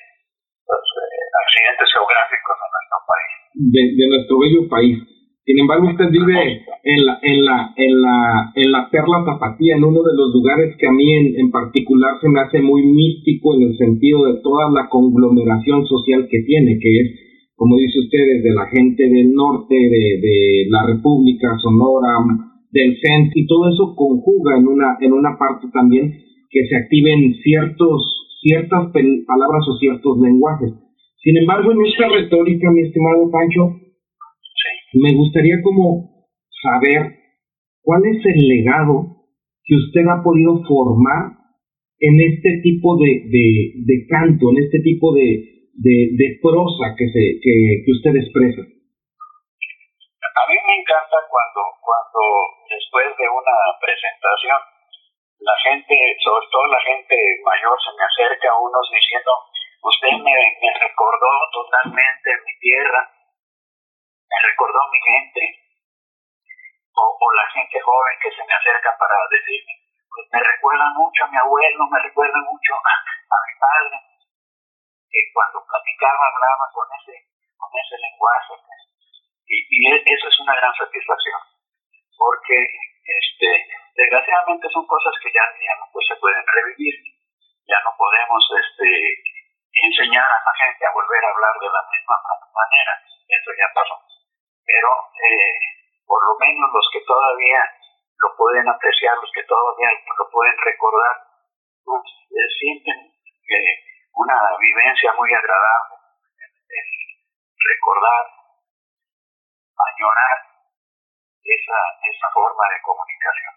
los 0.71 0.85
eh, 0.85 1.25
accidentes 1.43 1.89
geográficos 1.91 2.55
de 2.59 2.69
nuestro 2.71 2.99
país. 3.05 3.33
De, 3.55 3.83
de 3.99 4.05
nuestro 4.11 4.35
bello 4.39 4.63
país. 4.71 4.97
Sin 5.45 5.61
embargo, 5.61 5.93
usted 5.93 6.09
vive 6.09 6.65
en 6.85 7.05
la, 7.05 7.19
en 7.21 7.45
la, 7.45 7.57
en 7.77 7.93
la, 8.01 8.17
en 8.57 8.73
la 8.73 8.89
Perla 8.89 9.29
Tapatía, 9.29 9.77
en 9.77 9.85
uno 9.85 10.01
de 10.01 10.17
los 10.17 10.33
lugares 10.33 10.75
que 10.81 10.89
a 10.89 10.91
mí 10.91 11.05
en, 11.05 11.37
en, 11.37 11.51
particular 11.51 12.17
se 12.21 12.31
me 12.31 12.41
hace 12.41 12.63
muy 12.63 12.81
místico 12.81 13.55
en 13.55 13.69
el 13.69 13.77
sentido 13.77 14.25
de 14.25 14.41
toda 14.41 14.71
la 14.73 14.89
conglomeración 14.89 15.85
social 15.87 16.27
que 16.31 16.41
tiene, 16.47 16.79
que 16.81 16.91
es, 16.97 17.24
como 17.57 17.77
dice 17.77 18.01
usted, 18.01 18.19
desde 18.19 18.55
la 18.55 18.67
gente 18.67 19.03
del 19.09 19.33
norte, 19.33 19.75
de, 19.75 20.21
de 20.21 20.67
la 20.69 20.87
República, 20.87 21.57
Sonora, 21.63 22.11
del 22.71 22.99
centro, 23.01 23.33
y 23.35 23.47
todo 23.47 23.69
eso 23.69 23.95
conjuga 23.95 24.59
en 24.59 24.67
una, 24.67 24.97
en 25.01 25.13
una 25.13 25.39
parte 25.39 25.69
también 25.73 26.13
que 26.51 26.67
se 26.67 26.77
activen 26.77 27.35
ciertos, 27.43 28.39
ciertas 28.43 28.91
palabras 29.27 29.69
o 29.69 29.79
ciertos 29.79 30.19
lenguajes. 30.21 30.73
Sin 31.23 31.37
embargo, 31.39 31.73
en 31.73 31.87
esta 31.87 32.09
retórica, 32.09 32.71
mi 32.71 32.83
estimado 32.83 33.31
Pancho, 33.31 33.81
me 34.95 35.15
gustaría 35.15 35.61
como 35.63 36.29
saber 36.63 37.17
cuál 37.83 38.03
es 38.07 38.25
el 38.25 38.49
legado 38.49 39.15
que 39.65 39.75
usted 39.75 40.03
ha 40.07 40.23
podido 40.23 40.63
formar 40.65 41.33
en 41.99 42.21
este 42.21 42.61
tipo 42.63 42.97
de, 42.99 43.23
de, 43.31 44.07
canto, 44.09 44.51
en 44.51 44.59
este 44.65 44.81
tipo 44.81 45.15
de, 45.15 45.64
de, 45.81 46.39
prosa 46.43 46.95
que, 46.97 47.07
se, 47.11 47.23
que, 47.43 47.91
usted 47.91 48.15
expresa. 48.15 48.63
A 48.63 50.43
mí 50.51 50.57
me 50.67 50.75
encanta 50.79 51.19
cuando, 51.31 51.61
cuando 51.83 52.21
después 52.71 53.07
de 53.19 53.27
una 53.29 53.57
presentación 53.81 54.59
la 55.41 55.57
gente, 55.67 55.95
sobre 56.25 56.47
todo 56.51 56.65
la 56.67 56.81
gente 56.81 57.17
mayor, 57.45 57.77
se 57.79 57.93
me 57.93 58.05
acerca 58.05 58.49
unos 58.59 58.87
diciendo, 58.91 59.31
usted 59.83 60.13
me, 60.25 60.35
me 60.35 60.71
recordó 60.79 61.33
totalmente 61.53 62.29
mi 62.47 62.55
tierra, 62.61 63.03
me 64.31 64.39
recordó 64.49 64.81
mi 64.91 65.01
gente, 65.05 65.65
o, 66.95 67.33
la 67.35 67.47
gente 67.51 67.81
joven 67.81 68.17
que 68.23 68.31
se 68.31 68.43
me 68.47 68.55
acerca 68.55 68.91
para 68.99 69.17
decirme, 69.31 69.75
pues 70.09 70.25
me 70.31 70.41
recuerda 70.41 70.87
mucho 70.95 71.25
a 71.25 71.29
mi 71.29 71.37
abuelo, 71.37 71.83
me 71.91 72.01
recuerda 72.03 72.39
mucho 72.39 72.73
a, 72.75 73.37
mi 73.45 73.55
padre, 73.59 73.97
que 75.15 75.31
cuando 75.31 75.63
platicaba 75.63 76.27
hablaba 76.27 76.67
con 76.75 76.87
ese, 76.99 77.15
con 77.55 77.71
ese 77.71 77.95
lenguaje. 78.03 78.55
Y, 79.47 79.57
y 79.63 79.81
e, 79.87 80.03
eso 80.03 80.27
es 80.27 80.37
una 80.43 80.59
gran 80.59 80.75
satisfacción, 80.75 81.41
porque 82.19 82.59
este, 82.59 83.51
desgraciadamente 83.95 84.67
son 84.75 84.83
cosas 84.91 85.15
que 85.23 85.31
ya, 85.31 85.47
no 85.79 85.87
pues, 85.95 86.03
se 86.11 86.19
pueden 86.19 86.43
revivir, 86.43 86.95
ya 87.71 87.79
no 87.87 87.95
podemos 87.95 88.43
este, 88.59 88.91
enseñar 89.71 90.27
a 90.27 90.43
la 90.43 90.55
gente 90.67 90.83
a 90.83 90.97
volver 90.99 91.23
a 91.23 91.31
hablar 91.31 91.55
de 91.63 91.71
la 91.71 91.83
misma 91.95 92.17
manera, 92.51 92.93
eso 93.07 93.51
ya 93.55 93.69
pasó. 93.71 93.97
Pero 94.67 94.91
eh, 95.23 95.55
por 96.09 96.19
lo 96.27 96.35
menos 96.43 96.67
los 96.75 96.89
que 96.91 97.05
todavía 97.07 97.63
lo 98.19 98.35
pueden 98.35 98.67
apreciar, 98.67 99.15
los 99.21 99.31
que 99.31 99.45
todavía 99.45 99.93
lo 99.93 100.27
pueden 100.33 100.57
recordar, 100.59 101.15
pues, 101.85 102.03
eh, 102.33 102.49
sienten 102.59 103.13
que 103.47 103.94
una 104.15 104.37
vivencia 104.61 105.11
muy 105.19 105.31
agradable, 105.31 105.95
recordar, 107.59 108.23
añorar 109.75 110.37
esa, 111.43 111.81
esa 112.07 112.29
forma 112.33 112.65
de 112.71 112.79
comunicación. 112.85 113.53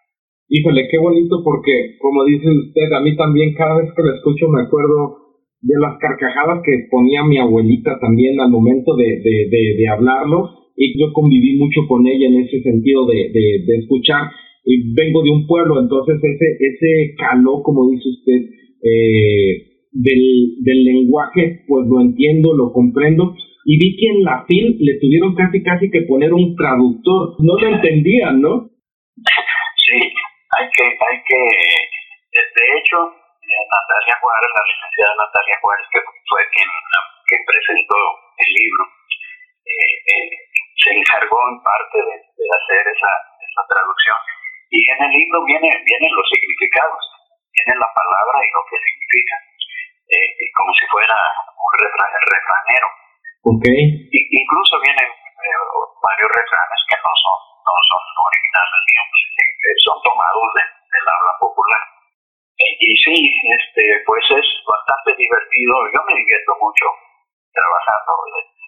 Híjole, 0.50 0.88
qué 0.90 0.98
bonito 0.98 1.44
porque, 1.44 1.98
como 2.00 2.24
dice 2.26 2.48
usted, 2.50 2.92
a 2.94 3.02
mí 3.02 3.16
también 3.16 3.54
cada 3.54 3.76
vez 3.78 3.94
que 3.94 4.04
lo 4.04 4.16
escucho 4.16 4.48
me 4.50 4.64
acuerdo 4.64 5.42
de 5.62 5.76
las 5.80 5.98
carcajadas 6.00 6.62
que 6.64 6.88
ponía 6.90 7.24
mi 7.24 7.38
abuelita 7.40 8.00
también 8.00 8.40
al 8.40 8.50
momento 8.50 8.96
de, 8.96 9.20
de 9.22 9.90
hablarlo 9.90 10.58
y 10.78 10.94
yo 11.00 11.12
conviví 11.12 11.58
mucho 11.58 11.82
con 11.90 12.06
ella 12.06 12.28
en 12.28 12.46
ese 12.46 12.62
sentido 12.62 13.06
de, 13.08 13.32
de, 13.34 13.78
escuchar. 13.78 14.30
Y 14.64 14.94
vengo 14.94 15.24
de 15.24 15.32
un 15.32 15.48
pueblo, 15.48 15.82
entonces 15.82 16.18
ese, 16.22 16.58
ese 16.60 17.16
calor, 17.18 17.64
como 17.64 17.90
dice 17.90 18.10
usted, 18.10 18.42
eh, 18.84 19.77
del, 19.98 20.62
del 20.62 20.84
lenguaje, 20.84 21.66
pues 21.68 21.88
lo 21.88 22.02
entiendo, 22.02 22.54
lo 22.54 22.72
comprendo. 22.72 23.34
Y 23.66 23.78
vi 23.78 23.98
que 23.98 24.08
en 24.08 24.24
la 24.24 24.46
FIL 24.48 24.78
le 24.80 25.00
tuvieron 25.00 25.36
casi 25.36 25.62
casi 25.62 25.90
que 25.92 26.08
poner 26.08 26.34
un 26.34 26.56
traductor. 26.56 27.36
No 27.40 27.58
lo 27.58 27.68
entendían, 27.68 28.40
¿no? 28.40 28.70
Sí, 29.88 30.00
hay 30.00 30.68
que, 30.72 30.84
hay 30.84 31.18
que, 31.28 31.42
de 32.38 32.66
hecho, 32.78 32.98
eh, 33.08 33.64
Natalia 33.72 34.16
Juárez, 34.22 34.52
la 34.52 34.64
licenciada 34.68 35.14
Natalia 35.20 35.58
Juárez, 35.62 35.88
que 35.92 36.00
fue 36.28 36.42
quien, 36.54 36.70
quien 37.28 37.42
presentó 37.48 37.98
el 38.40 38.50
libro, 38.52 38.84
eh, 39.68 39.94
eh, 40.12 40.30
se 40.80 40.90
encargó 40.96 41.40
en 41.52 41.58
parte 41.64 41.98
de, 41.98 42.16
hacer 42.16 42.84
esa, 42.88 43.12
esa 43.42 43.64
traducción. 43.68 44.20
Y 44.72 44.80
en 44.80 45.00
el 45.08 45.12
libro 45.12 45.44
viene, 45.44 45.72
vienen 45.72 46.12
los 46.16 46.28
significados, 46.32 47.04
viene 47.52 47.80
la 47.80 47.90
palabra 47.92 48.38
y 48.44 48.50
lo 48.52 48.62
que 48.68 48.78
significa, 48.80 49.36
eh, 50.08 50.52
como 50.56 50.72
si 50.74 50.86
fuera 50.88 51.16
un 51.58 51.72
refrán, 51.84 52.12
refranero. 52.32 52.88
Okay. 53.44 53.80
Y, 54.12 54.20
incluso 54.40 54.80
vienen 54.80 55.08
eh, 55.08 55.60
varios 56.04 56.30
refranes 56.32 56.80
que 56.88 56.98
no 57.00 57.14
son, 57.16 57.40
no 57.64 57.76
son 57.92 58.02
originales, 58.24 58.82
digamos, 58.88 59.20
eh, 59.38 59.76
son 59.84 59.98
tomados 60.04 60.48
del 60.56 61.06
habla 61.08 61.34
popular. 61.40 61.84
y 62.58 62.92
sí, 63.04 63.16
este, 63.52 63.84
pues 64.08 64.24
es 64.32 64.48
bastante 64.64 65.16
divertido, 65.16 65.74
yo 65.92 66.00
me 66.08 66.16
divierto 66.16 66.52
mucho 66.60 66.86
trabajando 67.52 68.12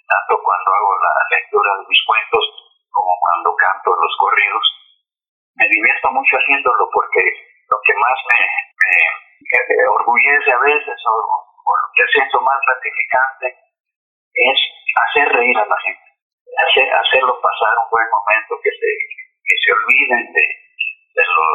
tanto 0.10 0.34
cuando 0.42 0.68
hago 0.74 0.92
la 0.98 1.14
lectura 1.38 1.70
de 1.78 1.86
mis 1.86 2.02
cuentos 2.04 2.44
como 2.90 3.14
cuando 3.22 3.56
canto 3.56 3.90
los 3.94 4.14
corridos. 4.18 4.66
Me 5.56 5.68
divierto 5.70 6.08
mucho 6.12 6.34
haciéndolo 6.38 6.90
porque 6.90 7.22
lo 7.70 7.78
que 7.86 7.94
más 7.94 8.18
me, 8.30 8.42
me, 8.82 9.88
orgullece 9.88 10.52
a 10.52 10.60
veces 10.60 10.98
o, 11.06 11.14
lo 11.70 11.88
que 11.94 12.06
siento 12.12 12.42
más 12.42 12.60
gratificante 12.66 13.48
es 14.34 14.58
hacer 14.94 15.30
reír 15.38 15.58
a 15.58 15.66
la 15.66 15.78
gente, 15.86 16.10
hacer, 16.66 16.88
hacerlo 16.90 17.40
pasar 17.42 17.74
un 17.86 17.90
buen 17.90 18.10
momento, 18.10 18.58
que 18.64 18.72
se, 18.74 18.90
que 19.46 19.56
se 19.62 19.70
olviden 19.74 20.34
de, 20.34 20.46
de 21.14 21.24
lo 21.24 21.46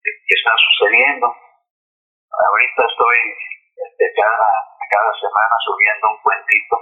que 0.00 0.34
está 0.34 0.52
sucediendo. 0.56 1.26
Ahorita 1.28 2.82
estoy 2.88 3.18
este, 3.74 4.04
cada, 4.16 4.48
cada 4.90 5.12
semana 5.20 5.54
subiendo 5.64 6.04
un 6.10 6.18
cuentito 6.22 6.76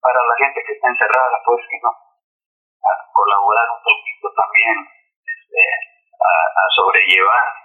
para 0.00 0.20
la 0.22 0.36
gente 0.38 0.62
que 0.66 0.72
está 0.72 0.88
encerrada, 0.88 1.36
pues 1.44 1.62
que 1.70 1.78
no, 1.82 1.90
a 1.90 2.90
colaborar 3.12 3.68
un 3.70 3.82
poquito 3.82 4.26
también 4.34 4.76
este, 5.22 5.62
a, 6.18 6.64
sobrellevar 6.74 7.61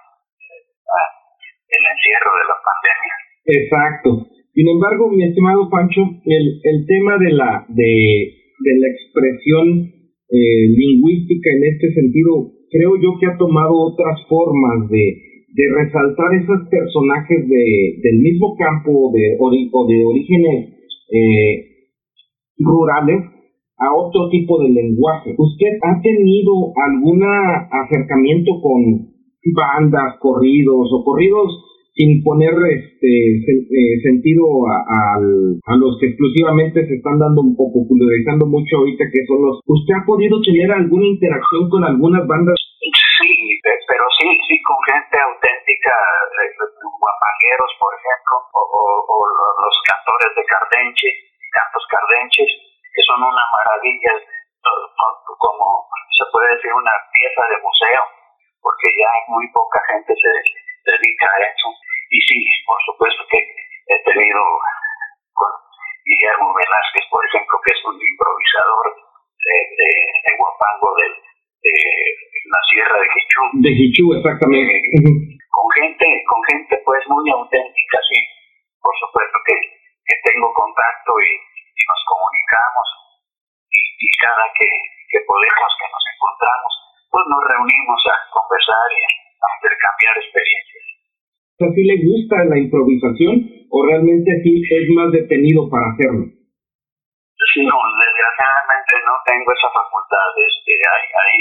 el 1.67 1.83
encierro 1.83 2.31
de 2.37 2.45
la 2.47 2.57
pandemia. 2.67 3.15
Exacto. 3.47 4.09
Sin 4.53 4.67
embargo, 4.67 5.09
mi 5.11 5.23
estimado 5.23 5.69
Pancho, 5.69 6.01
el, 6.25 6.45
el 6.63 6.85
tema 6.87 7.17
de 7.19 7.31
la, 7.31 7.65
de, 7.69 7.91
de 8.59 8.73
la 8.79 8.87
expresión 8.89 9.67
eh, 10.29 10.63
lingüística 10.73 11.49
en 11.51 11.63
este 11.73 11.93
sentido, 11.93 12.51
creo 12.71 12.97
yo 12.97 13.19
que 13.19 13.27
ha 13.27 13.37
tomado 13.37 13.93
otras 13.93 14.17
formas 14.27 14.89
de, 14.89 15.05
de 15.53 15.63
resaltar 15.77 16.33
esos 16.41 16.67
personajes 16.69 17.47
de, 17.47 17.65
del 18.01 18.17
mismo 18.19 18.55
campo 18.57 19.11
de, 19.13 19.37
o 19.39 19.87
de 19.87 20.05
orígenes 20.05 20.73
eh, 21.13 21.53
rurales 22.57 23.23
a 23.77 23.93
otro 23.93 24.29
tipo 24.29 24.61
de 24.63 24.69
lenguaje. 24.69 25.35
¿Usted 25.37 25.77
ha 25.83 26.01
tenido 26.01 26.73
algún 26.75 27.23
acercamiento 27.23 28.59
con 28.59 29.16
bandas, 29.53 30.17
corridos 30.19 30.89
o 30.91 31.03
corridos 31.03 31.67
sin 31.97 32.21
poner 32.21 32.53
este 32.53 33.09
eh, 33.09 33.97
sentido 34.05 34.45
a, 34.69 35.17
a, 35.17 35.73
los 35.81 35.97
que 35.97 36.13
exclusivamente 36.13 36.85
se 36.85 37.01
están 37.01 37.17
dando 37.17 37.41
un 37.41 37.57
poco 37.57 37.81
popularizando 37.81 38.45
mucho 38.45 38.77
ahorita 38.77 39.09
que 39.09 39.25
son 39.25 39.41
los 39.41 39.57
¿usted 39.65 39.97
ha 39.97 40.05
podido 40.05 40.37
tener 40.45 40.69
alguna 40.69 41.09
interacción 41.09 41.65
con 41.73 41.81
algunas 41.81 42.21
bandas? 42.29 42.53
Sí, 43.17 43.33
pero 43.65 44.05
sí, 44.21 44.29
sí 44.45 44.55
con 44.61 44.77
gente 44.85 45.17
auténtica, 45.17 45.93
eh, 46.37 46.53
guapangueros 46.85 47.71
por 47.81 47.91
ejemplo, 47.97 48.45
o, 48.45 49.17
los 49.57 49.75
cantores 49.89 50.31
de 50.37 50.45
Cardenche, 50.45 51.09
cantos 51.49 51.85
Cardenches, 51.89 52.51
que 52.93 53.01
son 53.09 53.25
una 53.25 53.45
maravilla, 53.57 54.13
como 54.61 55.65
se 56.13 56.25
puede 56.29 56.53
decir 56.53 56.69
una 56.77 56.93
pieza 57.09 57.41
de 57.41 57.57
museo, 57.57 58.16
porque 58.67 58.91
ya 58.99 59.11
muy 59.31 59.47
poca 59.55 59.79
gente 59.95 60.11
se 60.11 60.31
dedica 60.91 61.27
a 61.31 61.39
eso 61.47 61.71
y 62.11 62.19
sí, 62.27 62.37
por 62.67 62.75
supuesto 62.83 63.23
que 63.31 63.39
he 63.39 63.99
tenido 64.03 64.43
con 65.31 65.51
Guillermo 66.03 66.51
Velázquez, 66.51 67.07
por 67.07 67.23
ejemplo, 67.23 67.55
que 67.63 67.71
es 67.71 67.81
un 67.87 67.95
improvisador 67.95 68.85
de, 68.91 69.55
de, 69.71 69.91
de 70.27 70.31
Guapango 70.35 70.89
de, 70.99 71.07
la 72.47 72.61
Sierra 72.71 72.95
de 72.99 73.07
Jichú. 73.07 73.43
De 73.63 73.71
Jichú, 73.71 74.05
exactamente. 74.19 74.71
Eh, 74.71 75.39
con 75.47 75.67
gente, 75.71 76.07
con 76.27 76.39
gente 76.51 76.75
pues 76.83 77.03
muy 77.07 77.23
auténtica, 77.31 77.97
sí. 78.07 78.19
Por 78.83 78.95
supuesto 78.99 79.37
que, 79.47 79.55
que 80.03 80.15
tengo 80.27 80.51
contacto 80.51 81.11
y, 81.23 81.31
nos 81.87 82.03
comunicamos 82.03 82.87
y, 83.71 83.79
y 83.79 84.07
cada 84.19 84.43
que, 84.59 84.67
que 85.07 85.19
podemos, 85.23 85.71
que 85.79 85.87
nos 85.87 86.03
encontramos, 86.11 86.86
pues 87.11 87.25
nos 87.27 87.43
reunimos 87.47 87.99
a 88.11 88.15
conversar 88.31 88.87
y 88.91 88.99
a 89.03 89.47
intercambiar 89.57 90.15
experiencias 90.17 90.67
si 91.57 91.81
le 91.81 91.97
gusta 92.05 92.45
la 92.45 92.57
improvisación 92.57 93.65
o 93.69 93.77
realmente 93.85 94.29
sí 94.45 94.61
es 94.61 94.87
más 94.93 95.09
detenido 95.09 95.65
para 95.69 95.89
hacerlo? 95.89 96.25
No, 97.57 97.77
desgraciadamente 97.97 98.93
no 99.01 99.15
tengo 99.25 99.49
esa 99.49 99.69
facultad. 99.73 100.29
Este, 100.37 100.73
hay, 100.77 101.03
hay, 101.09 101.37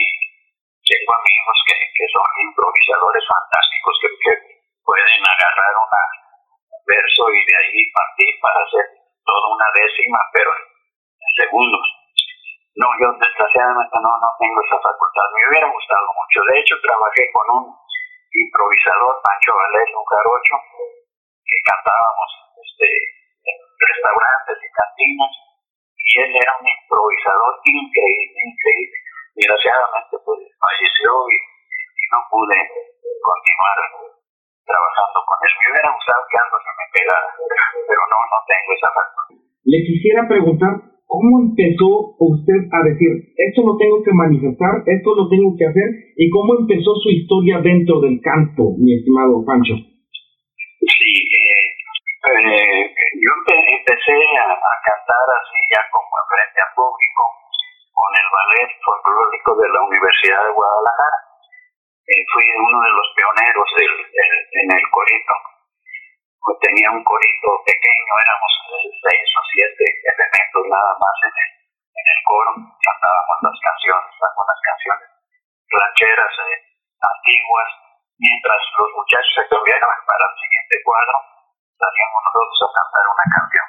tengo 0.88 1.12
amigos 1.12 1.56
que, 1.68 1.76
que 1.76 2.06
son 2.08 2.28
improvisadores 2.48 3.24
fantásticos 3.28 3.94
que, 4.00 4.08
que 4.24 4.32
pueden 4.80 5.20
agarrar 5.20 5.72
una, 5.76 6.02
un 6.72 6.82
verso 6.88 7.22
y 7.36 7.40
de 7.44 7.54
ahí 7.60 7.76
partir 7.92 8.32
para 8.40 8.58
hacer 8.64 8.86
toda 9.20 9.46
una 9.52 9.68
décima, 9.76 10.20
pero 10.32 10.48
en 10.56 11.32
segundos. 11.44 11.86
No, 12.76 12.86
yo 13.00 13.08
desgraciadamente 13.16 13.96
no, 14.04 14.12
no 14.20 14.30
tengo 14.36 14.60
esa 14.60 14.76
facultad. 14.76 15.26
Me 15.32 15.48
hubiera 15.48 15.64
gustado 15.64 16.06
mucho. 16.12 16.44
De 16.44 16.60
hecho, 16.60 16.76
trabajé 16.84 17.24
con 17.32 17.46
un 17.56 17.64
improvisador 17.72 19.16
Pancho 19.24 19.52
Valerio, 19.56 19.96
un 19.96 20.04
jarocho, 20.12 20.54
que 21.40 21.56
cantábamos 21.64 22.28
este, 22.60 22.88
en 23.48 23.56
restaurantes 23.80 24.60
y 24.60 24.68
cantinas, 24.76 25.32
y 25.96 26.10
él 26.20 26.30
era 26.36 26.52
un 26.52 26.68
improvisador 26.68 27.52
increíble, 27.64 28.38
increíble. 28.44 28.98
Desgraciadamente 29.40 30.14
pues 30.20 30.40
falleció 30.60 31.12
y, 31.32 31.36
no 32.06 32.20
pude 32.30 32.54
continuar 33.24 33.78
trabajando 34.68 35.18
con 35.24 35.36
él. 35.42 35.52
Me 35.58 35.66
hubiera 35.72 35.90
gustado 35.96 36.20
que 36.28 36.38
algo 36.38 36.56
se 36.60 36.72
me 36.76 36.86
pegara, 36.92 37.28
pero 37.88 38.02
no, 38.12 38.18
no 38.20 38.38
tengo 38.46 38.70
esa 38.76 38.90
facultad. 38.92 39.42
Le 39.64 39.78
quisiera 39.80 40.20
preguntar 40.28 40.95
¿Cómo 41.06 41.38
empezó 41.46 42.18
usted 42.18 42.66
a 42.74 42.82
decir, 42.82 43.30
esto 43.38 43.62
lo 43.62 43.78
tengo 43.78 44.02
que 44.02 44.10
manifestar, 44.10 44.82
esto 44.84 45.14
lo 45.14 45.30
tengo 45.30 45.54
que 45.54 45.66
hacer? 45.66 45.88
¿Y 46.18 46.28
cómo 46.30 46.58
empezó 46.58 46.98
su 46.98 47.10
historia 47.14 47.62
dentro 47.62 48.02
del 48.02 48.18
canto, 48.20 48.74
mi 48.74 48.90
estimado 48.98 49.38
Pancho? 49.46 49.78
Sí, 49.78 51.14
eh, 51.30 51.76
eh, 52.26 52.90
yo 53.22 53.30
empecé 53.54 54.18
a, 54.34 54.50
cantar 54.82 55.26
así 55.30 55.58
ya 55.70 55.82
como 55.94 56.10
frente 56.26 56.58
a 56.58 56.74
público 56.74 57.22
con 57.94 58.10
el 58.10 58.26
ballet 58.26 58.70
folclórico 58.82 59.50
de 59.62 59.68
la 59.70 59.80
Universidad 59.86 60.42
de 60.42 60.52
Guadalajara. 60.58 61.18
Eh, 62.02 62.22
fui 62.34 62.46
uno 62.50 62.78
de 62.82 62.92
los 62.98 63.06
pioneros 63.14 63.68
del, 63.78 63.94
en 63.94 64.68
el 64.74 64.84
corito 64.90 65.34
tenía 66.62 66.90
un 66.94 67.02
corito 67.02 67.48
pequeño, 67.66 68.12
éramos 68.22 68.52
seis 69.02 69.28
o 69.34 69.42
siete 69.50 69.84
elementos 70.06 70.62
nada 70.70 70.92
más 70.94 71.16
en 71.26 71.34
el, 71.34 72.18
coro, 72.22 72.52
cantábamos 72.58 73.36
las 73.42 73.58
canciones, 73.62 74.12
algunas 74.22 74.60
canciones 74.62 75.06
rancheras 75.66 76.34
eh, 76.46 76.58
antiguas, 77.02 77.70
mientras 78.18 78.60
los 78.78 78.90
muchachos 78.94 79.32
se 79.34 79.44
cambiaban 79.50 80.00
para 80.06 80.24
el 80.26 80.34
siguiente 80.38 80.76
cuadro, 80.86 81.16
salíamos 81.74 82.20
nosotros 82.26 82.58
a 82.62 82.70
cantar 82.78 83.04
una 83.10 83.26
canción. 83.26 83.68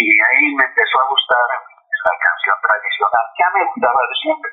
Y 0.00 0.06
ahí 0.16 0.44
me 0.56 0.64
empezó 0.64 0.96
a 1.00 1.08
gustar 1.12 1.44
la 1.44 2.14
canción 2.16 2.56
tradicional, 2.64 3.24
ya 3.36 3.48
me 3.52 3.62
gustaba 3.68 4.00
de 4.08 4.16
siempre, 4.16 4.50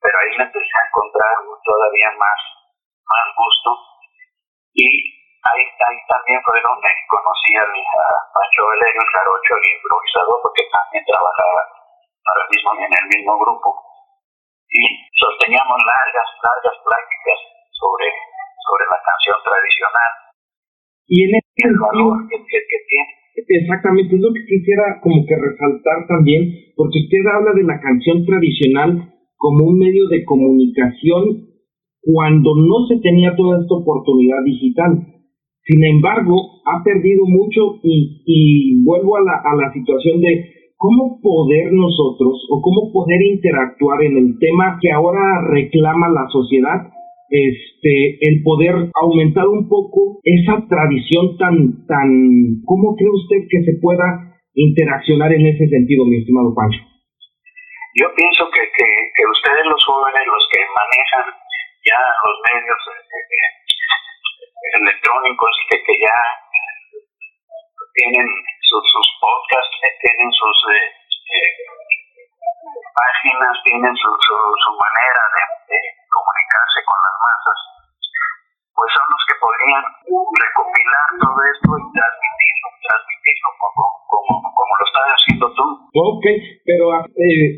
pero 0.00 0.14
ahí 0.16 0.30
me 0.40 0.44
empecé 0.48 0.72
a 0.72 0.86
encontrar 0.88 1.34
todavía 1.64 2.10
más, 2.16 2.40
más 3.04 3.26
gusto 3.36 3.70
y 4.72 5.17
ahí, 5.48 5.62
ahí 5.64 5.98
también 6.08 6.40
fue 6.44 6.56
donde 6.60 6.88
conocí 7.08 7.50
a, 7.56 7.64
Pancho 8.32 8.62
Valerio, 8.68 9.00
el 9.00 9.12
jarocho, 9.12 9.52
el 9.56 9.66
improvisador, 9.72 10.36
porque 10.44 10.64
también 10.68 11.02
trabajaba 11.08 11.60
ahora 12.28 12.46
mismo 12.52 12.68
en 12.76 12.92
el 12.92 13.06
mismo 13.08 13.32
grupo. 13.40 13.68
Y 14.68 14.82
sosteníamos 15.16 15.78
largas, 15.80 16.28
largas 16.44 16.76
prácticas 16.84 17.38
sobre, 17.72 18.08
sobre 18.68 18.84
la 18.84 19.00
canción 19.00 19.38
tradicional. 19.40 20.12
Y 21.08 21.16
en 21.24 21.30
este 21.40 21.60
el 21.72 21.76
valor 21.80 22.28
que, 22.28 22.36
que, 22.36 22.78
tiene. 22.84 23.12
Exactamente, 23.38 24.16
es 24.16 24.20
lo 24.20 24.34
que 24.34 24.44
quisiera 24.44 25.00
como 25.00 25.24
que 25.24 25.36
resaltar 25.38 26.04
también, 26.06 26.74
porque 26.76 27.00
usted 27.00 27.22
habla 27.32 27.52
de 27.54 27.64
la 27.64 27.80
canción 27.80 28.26
tradicional 28.26 29.14
como 29.38 29.72
un 29.72 29.78
medio 29.78 30.06
de 30.08 30.24
comunicación 30.24 31.48
cuando 32.02 32.50
no 32.56 32.86
se 32.88 33.00
tenía 33.00 33.34
toda 33.36 33.60
esta 33.60 33.74
oportunidad 33.74 34.42
digital. 34.44 35.17
Sin 35.68 35.84
embargo, 35.84 36.62
ha 36.64 36.82
perdido 36.82 37.26
mucho 37.26 37.76
y, 37.82 38.22
y 38.24 38.82
vuelvo 38.84 39.18
a 39.18 39.20
la, 39.20 39.36
a 39.44 39.54
la 39.54 39.72
situación 39.74 40.18
de 40.20 40.72
cómo 40.78 41.20
poder 41.20 41.72
nosotros 41.72 42.46
o 42.48 42.62
cómo 42.62 42.90
poder 42.90 43.20
interactuar 43.20 44.00
en 44.02 44.16
el 44.16 44.38
tema 44.38 44.78
que 44.80 44.90
ahora 44.90 45.20
reclama 45.50 46.08
la 46.08 46.24
sociedad, 46.32 46.88
este, 47.28 48.16
el 48.22 48.42
poder 48.42 48.88
aumentar 48.94 49.46
un 49.48 49.68
poco 49.68 50.20
esa 50.24 50.64
tradición 50.70 51.36
tan, 51.36 51.84
tan, 51.84 52.08
¿cómo 52.64 52.96
cree 52.96 53.10
usted 53.10 53.44
que 53.50 53.60
se 53.68 53.76
pueda 53.82 54.40
interaccionar 54.54 55.34
en 55.34 55.46
ese 55.52 55.68
sentido, 55.68 56.06
mi 56.06 56.16
estimado 56.16 56.54
Pancho? 56.54 56.80
Yo 58.00 58.06
pienso 58.14 58.48
que, 58.54 58.62
que, 58.72 59.22
ustedes 59.26 59.66
los 59.66 59.84
jóvenes, 59.84 60.22
los 60.24 60.44
que 60.54 60.62
manejan 60.62 61.26
ya 61.84 61.98
los 61.98 62.36
medios, 62.46 62.80
eh, 62.88 63.18
eh, 63.18 63.57
electrónicos 64.74 65.52
que, 65.70 65.76
que 65.82 65.94
ya 66.00 66.18
tienen 67.98 68.26
sus, 68.62 68.84
sus 68.84 69.08
podcasts, 69.18 69.74
eh, 69.82 69.94
tienen 70.06 70.30
sus 70.30 70.56
eh, 70.70 70.86
eh, 70.86 71.52
páginas, 72.94 73.54
tienen 73.64 73.94
su, 73.98 74.10
su, 74.14 74.70
manera 74.78 75.22
de, 75.34 75.78
comunicarse 76.06 76.78
con 76.86 76.98
las 77.02 77.16
masas, 77.18 77.58
pues 78.70 78.88
son 78.94 79.06
los 79.10 79.22
que 79.26 79.36
podrían 79.42 79.84
recopilar 80.06 81.06
todo 81.18 81.38
esto 81.42 81.68
y 81.74 81.84
transmitirlo, 81.90 82.68
transmitirlo 82.86 83.48
como, 83.58 83.82
como, 84.06 84.32
como 84.54 84.72
lo 84.78 84.84
estás 84.86 85.08
haciendo 85.18 85.46
tú. 85.58 85.66
Ok, 85.98 86.24
pero 86.64 86.84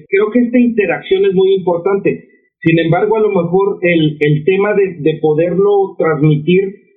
creo 0.08 0.26
que 0.32 0.40
esta 0.40 0.58
interacción 0.58 1.20
es 1.28 1.34
muy 1.36 1.60
importante. 1.60 2.08
Sin 2.60 2.76
embargo, 2.80 3.16
a 3.16 3.24
lo 3.24 3.32
mejor 3.32 3.80
el, 3.80 4.16
el 4.20 4.44
tema 4.44 4.72
de, 4.74 5.00
de 5.00 5.18
poderlo 5.20 5.96
transmitir 5.96 6.89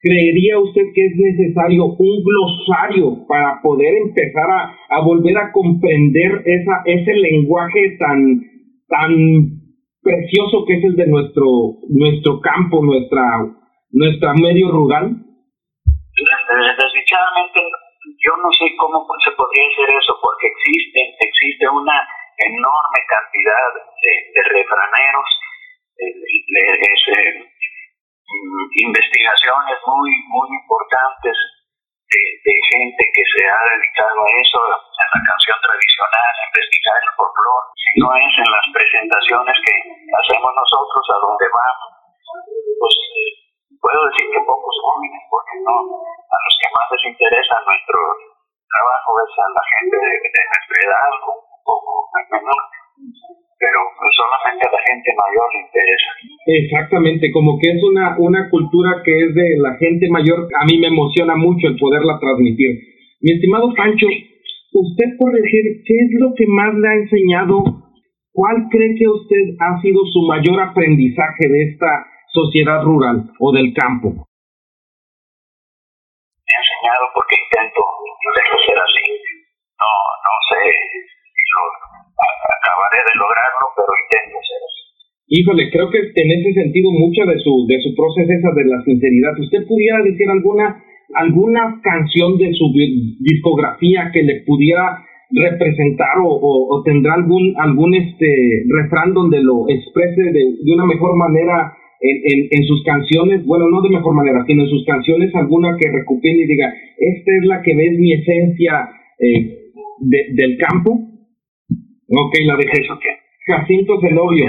¿Creería 0.00 0.58
usted 0.58 0.82
que 0.94 1.06
es 1.06 1.12
necesario 1.14 1.84
un 1.84 2.24
glosario 2.24 3.26
para 3.28 3.60
poder 3.60 3.92
empezar 4.08 4.48
a, 4.48 4.96
a 4.96 5.04
volver 5.04 5.36
a 5.36 5.52
comprender 5.52 6.40
esa, 6.44 6.80
ese 6.86 7.12
lenguaje 7.12 7.96
tan, 7.98 8.40
tan 8.88 9.60
precioso 10.02 10.64
que 10.66 10.78
es 10.78 10.84
el 10.84 10.96
de 10.96 11.06
nuestro, 11.06 11.44
nuestro 11.88 12.40
campo, 12.40 12.82
nuestra, 12.82 13.22
nuestra 13.92 14.32
medio 14.34 14.72
rural? 14.72 15.20
Desdichadamente, 16.16 17.60
yo 18.24 18.32
no 18.40 18.48
sé 18.56 18.72
cómo 18.76 19.06
se 19.24 19.30
podría 19.32 19.64
hacer 19.68 19.88
eso, 20.00 20.16
porque 20.20 20.48
existe, 20.48 21.00
existe 21.20 21.68
una 21.68 21.96
enorme 22.40 23.00
cantidad 23.08 23.64
de, 24.00 24.42
refraneros, 24.48 25.28
de, 25.96 26.20
investigaciones 28.30 29.78
muy, 29.86 30.10
muy 30.30 30.48
importantes 30.54 31.36
de, 32.10 32.22
de, 32.42 32.54
gente 32.74 33.02
que 33.14 33.24
se 33.26 33.42
ha 33.46 33.62
dedicado 33.70 34.18
a 34.18 34.30
eso, 34.38 34.58
a 34.58 35.06
la 35.14 35.20
canción 35.22 35.58
tradicional, 35.62 36.32
a 36.34 36.46
investigar 36.50 36.98
el 36.98 37.14
folclore, 37.14 37.66
si 37.74 37.90
no 38.02 38.08
es 38.14 38.34
en 38.34 38.50
las 38.50 38.66
presentaciones 38.70 39.56
que 39.62 39.74
hacemos 40.10 40.50
nosotros 40.50 41.02
a 41.10 41.18
donde 41.22 41.46
vamos, 41.50 41.90
pues 42.30 42.94
eh, 43.14 43.30
puedo 43.78 44.00
decir 44.10 44.26
que 44.30 44.42
pocos 44.46 44.76
jóvenes, 44.82 45.22
porque 45.30 45.54
no, 45.62 45.76
a 46.06 46.36
los 46.42 46.54
que 46.58 46.68
más 46.70 46.86
les 46.90 47.04
interesa 47.14 47.54
nuestro 47.66 47.98
trabajo 48.70 49.10
es 49.22 49.32
a 49.38 49.48
la 49.50 49.64
gente 49.74 49.96
de, 49.98 50.42
nuestra 50.50 50.78
edad, 50.86 51.10
un 51.30 51.62
poco 51.66 51.92
menor, 52.30 52.62
pero 53.58 53.78
solamente 54.14 54.62
a 54.66 54.72
la 54.74 54.82
gente 54.86 55.09
mayor 55.20 55.46
le 55.52 55.60
interesa. 55.68 56.10
Exactamente, 56.46 57.30
como 57.32 57.58
que 57.58 57.68
es 57.70 57.82
una, 57.84 58.16
una 58.18 58.48
cultura 58.48 59.02
que 59.04 59.12
es 59.12 59.34
de 59.34 59.58
la 59.60 59.76
gente 59.76 60.08
mayor, 60.08 60.48
a 60.48 60.64
mí 60.64 60.78
me 60.78 60.88
emociona 60.88 61.36
mucho 61.36 61.68
el 61.68 61.78
poderla 61.78 62.18
transmitir. 62.18 62.80
Mi 63.20 63.32
estimado 63.32 63.74
Pancho, 63.74 64.06
usted 64.72 65.08
por 65.18 65.32
decir, 65.32 65.82
¿qué 65.84 65.94
es 65.94 66.10
lo 66.20 66.32
que 66.34 66.46
más 66.48 66.74
le 66.74 66.88
ha 66.88 66.94
enseñado? 66.94 67.62
¿Cuál 68.32 68.68
cree 68.70 68.94
que 68.96 69.08
usted 69.08 69.58
ha 69.60 69.80
sido 69.82 70.00
su 70.06 70.22
mayor 70.22 70.60
aprendizaje 70.60 71.48
de 71.48 71.62
esta 71.70 72.06
sociedad 72.32 72.82
rural 72.82 73.30
o 73.38 73.52
del 73.52 73.74
campo? 73.74 74.08
Me 76.46 76.52
ha 76.56 76.60
enseñado 76.64 77.04
porque 77.12 77.36
intento, 77.36 77.82
intento 78.08 78.56
ser 78.64 78.78
así. 78.80 79.06
No, 79.76 79.92
no 80.24 80.34
sé 80.48 80.60
si 81.36 81.42
acabaré 82.16 82.98
de 83.04 83.14
lograrlo, 83.20 83.64
pero 83.76 83.92
intento 84.00 84.38
ser 84.46 84.60
así. 84.64 84.79
Híjole, 85.32 85.70
creo 85.70 85.88
que 85.90 85.98
en 85.98 86.30
ese 86.32 86.52
sentido 86.54 86.90
mucha 86.90 87.24
de 87.24 87.38
su 87.38 87.64
de 87.68 87.78
su 87.80 87.94
proceso 87.94 88.32
esa 88.32 88.50
de 88.50 88.64
la 88.66 88.82
sinceridad. 88.82 89.38
¿Usted 89.38 89.64
pudiera 89.64 90.02
decir 90.02 90.28
alguna 90.28 90.82
alguna 91.14 91.80
canción 91.82 92.36
de 92.36 92.52
su 92.52 92.66
discografía 93.20 94.10
que 94.12 94.24
le 94.24 94.42
pudiera 94.42 95.06
representar 95.30 96.18
o, 96.18 96.82
tendrá 96.84 97.14
algún 97.14 97.54
algún 97.58 97.94
este 97.94 98.64
refrán 98.68 99.14
donde 99.14 99.40
lo 99.40 99.68
exprese 99.68 100.20
de, 100.20 100.72
una 100.74 100.86
mejor 100.86 101.16
manera 101.16 101.74
en, 102.00 102.48
en, 102.50 102.64
sus 102.64 102.82
canciones, 102.82 103.44
bueno, 103.44 103.68
no 103.70 103.82
de 103.82 103.90
mejor 103.90 104.14
manera, 104.14 104.42
sino 104.46 104.64
en 104.64 104.70
sus 104.70 104.84
canciones 104.84 105.32
alguna 105.36 105.76
que 105.78 105.92
recupere 105.92 106.38
y 106.42 106.46
diga, 106.46 106.74
esta 106.96 107.30
es 107.36 107.44
la 107.44 107.62
que 107.62 107.76
ves 107.76 107.98
mi 107.98 108.12
esencia 108.14 108.88
eh, 109.20 109.70
del 110.32 110.58
campo. 110.58 110.90
Ok, 112.08 112.34
la 112.46 112.56
de 112.56 112.66
Jacinto 113.46 114.00
Zenobio. 114.00 114.46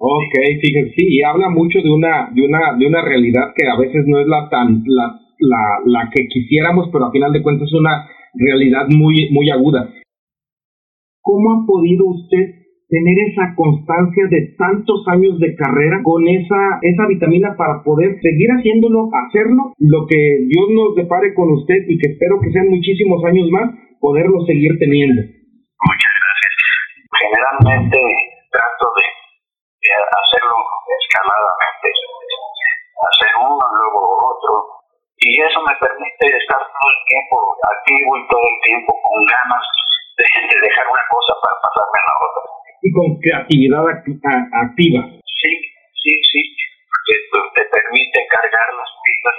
Ok, 0.00 0.34
fíjense, 0.62 0.94
sí, 0.94 1.06
y 1.08 1.22
habla 1.22 1.50
mucho 1.50 1.80
de 1.82 1.90
una, 1.90 2.30
de 2.32 2.42
una, 2.46 2.78
de 2.78 2.86
una 2.86 3.02
realidad 3.02 3.50
que 3.56 3.66
a 3.66 3.76
veces 3.76 4.06
no 4.06 4.20
es 4.20 4.28
la 4.28 4.48
tan, 4.48 4.84
la, 4.86 5.18
la, 5.40 5.62
la 5.86 6.10
que 6.14 6.28
quisiéramos, 6.28 6.88
pero 6.92 7.06
a 7.06 7.10
final 7.10 7.32
de 7.32 7.42
cuentas 7.42 7.66
es 7.66 7.74
una 7.74 8.06
realidad 8.34 8.86
muy, 8.94 9.28
muy 9.32 9.50
aguda. 9.50 9.90
¿Cómo 11.20 11.50
ha 11.50 11.66
podido 11.66 12.06
usted 12.06 12.58
tener 12.88 13.18
esa 13.28 13.54
constancia 13.56 14.24
de 14.30 14.54
tantos 14.56 15.02
años 15.08 15.38
de 15.40 15.54
carrera 15.56 16.00
con 16.04 16.26
esa, 16.28 16.78
esa 16.80 17.06
vitamina 17.08 17.56
para 17.56 17.82
poder 17.82 18.20
seguir 18.22 18.48
haciéndolo, 18.50 19.10
hacerlo, 19.12 19.74
lo 19.78 20.06
que 20.06 20.16
Dios 20.46 20.68
nos 20.72 20.94
depare 20.94 21.34
con 21.34 21.50
usted 21.50 21.84
y 21.88 21.98
que 21.98 22.12
espero 22.12 22.40
que 22.40 22.52
sean 22.52 22.68
muchísimos 22.68 23.24
años 23.24 23.50
más, 23.50 23.74
poderlo 24.00 24.46
seguir 24.46 24.78
teniendo. 24.78 25.37
Escaladamente, 30.88 31.88
hacer 32.98 33.32
uno, 33.44 33.62
luego 33.62 34.00
otro, 34.32 34.52
y 35.20 35.28
eso 35.42 35.60
me 35.62 35.74
permite 35.76 36.24
estar 36.32 36.58
todo 36.58 36.88
el 36.88 37.00
tiempo 37.06 37.34
activo 37.62 38.10
y 38.16 38.22
todo 38.28 38.46
el 38.48 38.58
tiempo 38.64 38.90
con 39.02 39.18
ganas 39.28 39.64
de, 40.16 40.24
de 40.24 40.56
dejar 40.62 40.86
una 40.88 41.04
cosa 41.10 41.32
para 41.42 41.56
pasarme 41.60 41.98
a 41.98 42.06
la 42.08 42.16
otra 42.24 42.58
y 42.82 42.88
con 42.92 43.18
creatividad 43.18 43.82
activa. 43.90 45.02
Sí, 45.26 45.50
sí, 45.92 46.12
sí. 46.30 46.40
Esto 47.08 47.38
te 47.54 47.64
permite 47.72 48.18
cargar 48.28 48.68
las 48.76 48.90
pilas 49.02 49.38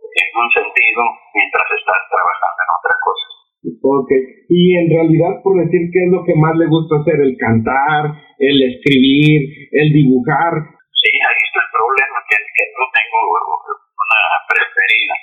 en 0.00 0.28
un 0.38 0.48
sentido 0.50 1.02
mientras 1.34 1.66
estás 1.78 2.02
trabajando 2.08 2.60
en 2.64 2.70
otra 2.78 2.94
cosa. 3.04 3.29
Ok, 3.60 4.10
y 4.48 4.76
en 4.76 4.88
realidad 4.88 5.44
por 5.44 5.52
decir 5.60 5.92
qué 5.92 6.00
es 6.04 6.10
lo 6.10 6.24
que 6.24 6.32
más 6.34 6.56
le 6.56 6.66
gusta 6.66 6.96
hacer, 6.96 7.20
el 7.20 7.36
cantar, 7.36 8.08
el 8.40 8.56
escribir, 8.72 9.68
el 9.72 9.92
dibujar. 9.92 10.52
Sí, 10.96 11.12
ahí 11.12 11.40
está 11.44 11.60
el 11.60 11.70
problema, 11.76 12.16
que, 12.24 12.36
que 12.40 12.64
no 12.72 12.84
tengo 12.88 13.18
una 13.36 14.20
preferida. 14.48 15.16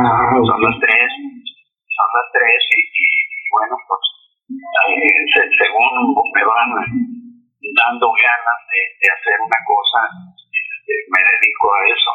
Ah, 0.00 0.36
Son 0.40 0.60
las 0.64 0.76
tres, 0.80 1.08
son 1.12 2.08
las 2.16 2.28
tres 2.32 2.60
y, 2.72 2.80
y 2.88 3.08
bueno, 3.52 3.76
pues 3.84 4.04
según 5.60 5.92
me 6.32 6.44
van 6.44 6.70
dando 7.74 8.06
ganas 8.12 8.60
de, 8.70 9.06
hacer 9.08 9.36
una 9.40 9.60
cosa, 9.66 10.00
este, 10.48 10.94
me 11.12 11.20
dedico 11.20 11.66
a 11.68 11.80
eso. 11.88 12.12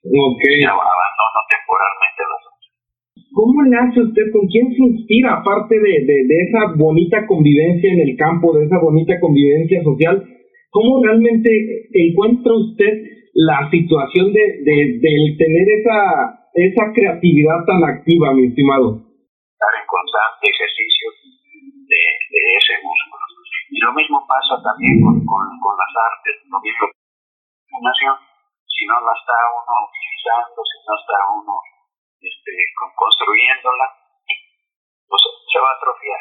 Okay. 0.00 0.64
abandono 0.64 1.40
temporalmente 1.44 2.20
las 2.24 2.39
¿Cómo 3.40 3.56
le 3.64 3.72
hace 3.72 4.04
usted? 4.04 4.28
¿Con 4.36 4.44
quién 4.52 4.68
se 4.68 4.84
inspira? 4.84 5.40
Aparte 5.40 5.72
de, 5.72 6.04
de, 6.04 6.36
esa 6.44 6.76
bonita 6.76 7.24
convivencia 7.24 7.88
en 7.88 8.00
el 8.04 8.12
campo, 8.12 8.52
de 8.52 8.68
esa 8.68 8.76
bonita 8.76 9.16
convivencia 9.16 9.80
social, 9.80 10.28
¿cómo 10.68 11.00
realmente 11.00 11.48
encuentra 11.88 12.52
usted 12.52 13.00
la 13.32 13.64
situación 13.72 14.36
de, 14.36 14.44
de, 14.60 15.36
tener 15.40 15.66
esa, 15.72 16.52
esa 16.52 16.92
creatividad 16.92 17.64
tan 17.64 17.80
activa, 17.80 18.36
mi 18.36 18.52
estimado? 18.52 19.08
Estar 19.08 19.72
en 19.72 19.88
constante 19.88 20.44
ejercicio 20.44 21.08
de, 21.88 22.40
ese 22.60 22.76
músculo. 22.84 23.24
Y 23.72 23.80
lo 23.80 23.92
mismo 23.96 24.20
pasa 24.28 24.60
también 24.60 25.00
con, 25.00 25.16
con, 25.24 25.48
con 25.64 25.74
las 25.80 25.92
artes, 25.96 26.44
lo 26.44 26.60
mismo 26.60 26.92
si 28.68 28.84
no 28.84 28.96
la 29.00 29.14
está 29.16 29.36
uno 29.48 29.72
utilizando, 29.88 30.60
si 30.60 30.76
no 30.84 30.92
está 30.92 31.16
uno 31.40 31.79
este, 32.20 32.52
construyéndola, 32.76 33.86
pues 35.08 35.22
se 35.48 35.58
va 35.58 35.68
a 35.72 35.76
atrofiar. 35.76 36.20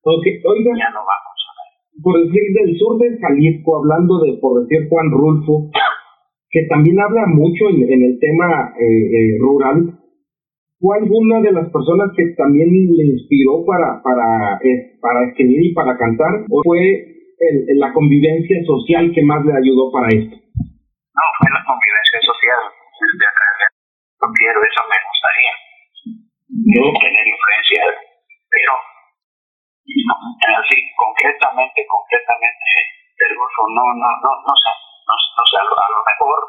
Okay, 0.00 0.34
oiga, 0.44 0.72
ya 0.76 0.88
no 0.92 1.00
va 1.04 1.16
a 1.16 1.24
funcionar. 1.24 1.66
Por 2.00 2.14
decir 2.24 2.44
del 2.56 2.70
sur 2.78 2.96
de 2.96 3.18
Jalisco, 3.20 3.76
hablando 3.76 4.20
de, 4.24 4.38
por 4.40 4.64
decir 4.64 4.88
Juan 4.88 5.10
Rulfo, 5.10 5.68
que 6.48 6.66
también 6.68 7.00
habla 7.00 7.26
mucho 7.28 7.68
en, 7.68 7.84
en 7.84 8.02
el 8.04 8.18
tema 8.18 8.72
eh, 8.78 8.84
eh, 8.84 9.38
rural, 9.38 10.00
¿Fue 10.80 10.96
alguna 10.96 11.42
de 11.42 11.52
las 11.52 11.68
personas 11.68 12.08
que 12.16 12.24
también 12.38 12.70
le 12.72 13.04
inspiró 13.04 13.66
para, 13.66 14.02
para, 14.02 14.56
eh, 14.64 14.96
para 14.98 15.28
escribir 15.28 15.60
y 15.66 15.74
para 15.74 15.94
cantar? 15.98 16.46
¿O 16.48 16.62
fue 16.64 16.80
el, 16.80 17.78
la 17.78 17.92
convivencia 17.92 18.56
social 18.64 19.12
que 19.14 19.22
más 19.22 19.44
le 19.44 19.52
ayudó 19.52 19.92
para 19.92 20.08
esto? 20.08 20.36
No, 20.56 21.26
fue. 21.36 21.49
Quiero, 24.20 24.60
eso 24.60 24.82
me 24.84 25.00
gustaría. 25.00 25.54
Tener 27.00 27.24
influencia, 27.24 27.82
pero 28.52 28.72
así, 30.60 30.76
concretamente, 30.92 31.78
concretamente, 31.88 32.68
el 33.16 33.32
grupo 33.32 33.60
no, 33.72 33.84
no, 33.96 34.08
no, 34.20 34.30
no 34.44 34.54
sé, 34.60 34.72
no, 35.08 35.14
no 35.16 35.42
sé, 35.48 35.56
a 35.56 35.64
lo, 35.64 35.72
a 35.72 35.88
lo 35.88 36.00
mejor 36.04 36.40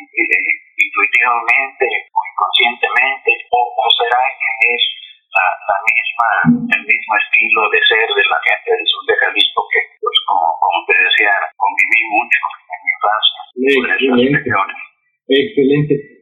eh, 0.00 0.52
intuitivamente 0.80 1.86
o 2.08 2.18
inconscientemente, 2.24 3.30
o, 3.52 3.84
será 4.00 4.20
que 4.32 4.68
es 4.72 4.82
la, 5.28 5.44
la, 5.68 5.76
misma, 5.84 6.28
el 6.72 6.82
mismo 6.88 7.12
estilo 7.20 7.60
de 7.68 7.80
ser 7.84 8.08
de 8.08 8.24
la 8.32 8.40
gente 8.48 8.68
del 8.72 8.86
sur 8.88 9.04
de 9.04 9.16
Jalisco 9.28 9.60
que, 9.68 9.80
pues 10.00 10.16
como, 10.24 10.56
como 10.56 10.78
te 10.88 10.94
decía, 11.04 11.36
conviví 11.52 12.00
mucho 12.16 12.40
en 12.64 12.80
mi 12.80 12.90
infancia. 12.96 13.40
Excelente. 15.28 16.17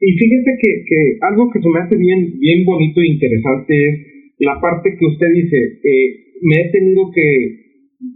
Y 0.00 0.12
fíjese 0.18 0.50
que, 0.60 0.70
que 0.88 0.98
algo 1.22 1.50
que 1.50 1.60
se 1.60 1.68
me 1.68 1.80
hace 1.80 1.96
bien, 1.96 2.38
bien 2.38 2.64
bonito 2.64 3.00
e 3.00 3.08
interesante 3.08 3.88
es 3.88 3.94
la 4.40 4.60
parte 4.60 4.96
que 4.98 5.06
usted 5.06 5.28
dice, 5.32 5.56
eh, 5.56 6.06
me 6.42 6.60
he 6.60 6.70
tenido 6.70 7.10
que 7.12 7.64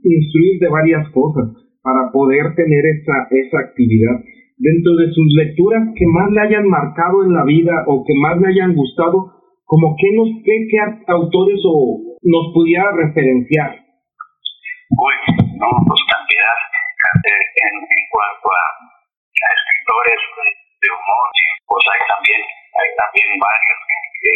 instruir 0.04 0.58
de 0.60 0.68
varias 0.68 1.08
cosas 1.10 1.48
para 1.82 2.10
poder 2.12 2.54
tener 2.54 2.84
esa, 2.84 3.28
esa 3.30 3.58
actividad 3.60 4.20
dentro 4.58 4.96
de 4.96 5.10
sus 5.12 5.26
lecturas 5.38 5.88
que 5.94 6.06
más 6.06 6.30
le 6.32 6.40
hayan 6.40 6.68
marcado 6.68 7.24
en 7.24 7.32
la 7.32 7.44
vida 7.44 7.84
o 7.86 8.04
que 8.04 8.14
más 8.18 8.38
le 8.40 8.48
hayan 8.48 8.74
gustado, 8.74 9.32
como 9.64 9.94
que 9.96 10.10
nos 10.16 10.28
qué, 10.44 10.66
autores 11.06 11.60
o 11.64 12.18
nos 12.22 12.52
pudiera 12.52 12.90
referenciar. 12.92 13.70
Uy, 14.90 15.14
no, 15.56 15.68
pues 15.86 16.00
cantidad. 16.10 16.58
En, 17.22 17.74
en 17.78 18.04
cuanto 18.10 18.48
a, 18.50 18.62
escritores 19.38 20.20
de, 20.78 20.88
humor, 20.94 21.26
pues 21.66 21.82
hay 21.90 22.02
también, 22.06 22.42
hay 22.42 22.90
también 22.96 23.28
varios 23.38 23.78
que, 23.88 24.32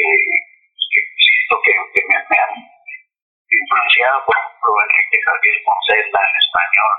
que 0.90 1.00
siento 1.16 1.54
que, 1.62 1.72
que 1.94 2.02
me, 2.08 2.16
han 2.18 2.54
influenciado, 2.58 4.18
por 4.26 4.34
ejemplo, 4.34 4.70
Enrique 4.82 5.18
Javier 5.22 5.56
Poncela 5.62 6.20
en 6.22 6.34
español, 6.42 6.96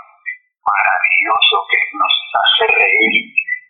maravilloso 0.63 1.55
que 1.67 1.79
nos 1.97 2.13
hace 2.33 2.65
reír 2.71 3.23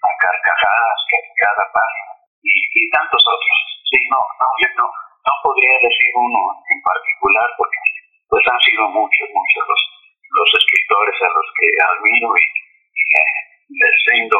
a 0.04 0.10
carcajadas 0.20 1.00
cada 1.44 1.66
página 1.74 2.12
y, 2.44 2.54
y 2.54 2.82
tantos 2.90 3.20
otros. 3.20 3.58
Sí, 3.90 3.98
no, 4.10 4.20
no, 4.20 4.48
yo 4.64 4.70
no, 4.80 4.88
no 4.88 5.34
podría 5.44 5.76
decir 5.82 6.10
uno 6.16 6.42
en 6.70 6.80
particular 6.82 7.48
porque 7.58 7.80
pues 8.30 8.44
han 8.48 8.60
sido 8.62 8.90
muchos, 8.90 9.28
muchos 9.30 9.64
los, 9.68 9.82
los 10.34 10.50
escritores 10.58 11.18
a 11.22 11.30
los 11.36 11.48
que 11.54 11.68
admiro 11.84 12.30
y, 12.34 12.46
les 13.74 13.96
rindo. 14.08 14.38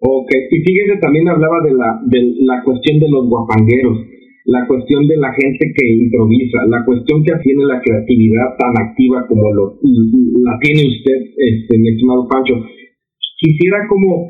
Ok, 0.00 0.30
y 0.50 0.56
fíjese, 0.62 0.98
también 1.00 1.28
hablaba 1.28 1.60
de 1.64 1.74
la, 1.74 1.98
de 2.06 2.20
la 2.46 2.62
cuestión 2.62 3.00
de 3.00 3.10
los 3.10 3.26
guapangueros, 3.26 3.98
la 4.44 4.64
cuestión 4.66 5.06
de 5.08 5.16
la 5.16 5.32
gente 5.34 5.72
que 5.74 5.86
improvisa, 5.88 6.58
la 6.68 6.84
cuestión 6.84 7.24
que 7.24 7.32
tiene 7.42 7.64
la 7.64 7.82
creatividad 7.82 8.56
tan 8.58 8.72
activa 8.78 9.26
como 9.26 9.52
lo, 9.52 9.78
la 9.82 10.58
tiene 10.62 10.86
usted, 10.86 11.18
este, 11.36 11.78
mi 11.78 11.88
estimado 11.90 12.28
Pancho. 12.28 12.54
Quisiera 13.40 13.86
como 13.88 14.28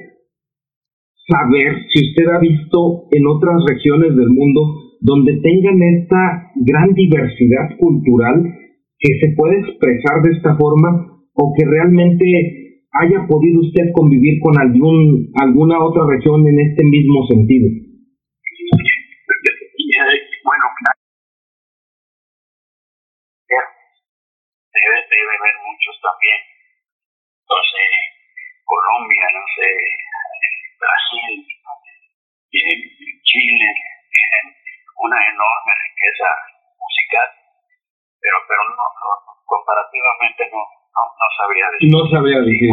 saber 1.29 1.85
si 1.93 2.09
usted 2.09 2.27
ha 2.33 2.41
visto 2.41 3.05
en 3.13 3.27
otras 3.27 3.63
regiones 3.69 4.17
del 4.17 4.31
mundo 4.31 4.97
donde 5.01 5.37
tengan 5.37 5.83
esta 5.83 6.51
gran 6.57 6.95
diversidad 6.95 7.77
cultural 7.79 8.43
que 8.99 9.19
se 9.21 9.35
puede 9.37 9.61
expresar 9.61 10.23
de 10.23 10.33
esta 10.33 10.57
forma 10.57 11.23
o 11.35 11.55
que 11.57 11.65
realmente 11.65 12.68
haya 12.93 13.21
podido 13.29 13.61
usted 13.61 13.93
convivir 13.93 14.41
con 14.41 14.57
algún 14.59 15.29
alguna 15.37 15.77
otra 15.85 16.03
región 16.09 16.47
en 16.47 16.59
este 16.61 16.85
mismo 16.85 17.27
sentido. 17.29 17.69
Bueno, 20.45 20.65
debe, 24.73 24.99
debe 25.05 25.33
haber 25.37 25.57
muchos 25.69 25.95
también. 26.01 26.41
No 27.49 27.59
sé, 27.61 27.85
Colombia, 28.65 29.25
no 29.37 29.45
sé, 29.53 29.69
Brasil, 30.81 31.45
Chile, 32.49 33.69
tienen 34.09 34.47
una 34.97 35.19
enorme 35.29 35.73
riqueza 35.85 36.29
musical, 36.81 37.29
pero 38.21 38.37
pero 38.49 38.63
no, 38.73 38.85
no 38.89 39.13
comparativamente 39.45 40.49
no 40.53 40.78
no, 40.95 41.05
sabría 41.37 41.67
decir. 41.73 41.91
No 41.91 42.01
sabría 42.11 42.41
decir. 42.41 42.71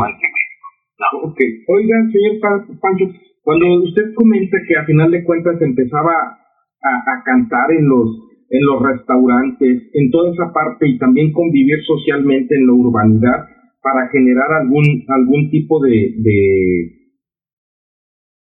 Oiga, 1.68 1.98
señor 2.12 2.40
Pancho, 2.80 3.06
cuando 3.44 3.66
usted 3.84 4.14
comenta 4.16 4.58
que 4.68 4.76
a 4.76 4.86
final 4.86 5.12
de 5.12 5.24
cuentas 5.24 5.62
empezaba 5.62 6.40
a, 6.82 7.24
cantar 7.24 7.72
en 7.72 7.88
los 7.88 8.22
en 8.48 8.64
los 8.64 8.82
restaurantes, 8.82 9.90
en 9.94 10.12
toda 10.12 10.32
esa 10.32 10.54
parte 10.54 10.88
y 10.88 11.00
también 11.00 11.34
convivir 11.34 11.84
socialmente 11.84 12.56
en 12.56 12.68
la 12.68 12.74
urbanidad 12.74 13.50
para 13.82 14.08
generar 14.10 14.52
algún 14.62 14.86
algún 15.10 15.50
tipo 15.50 15.82
de, 15.82 16.14
de 16.18 16.96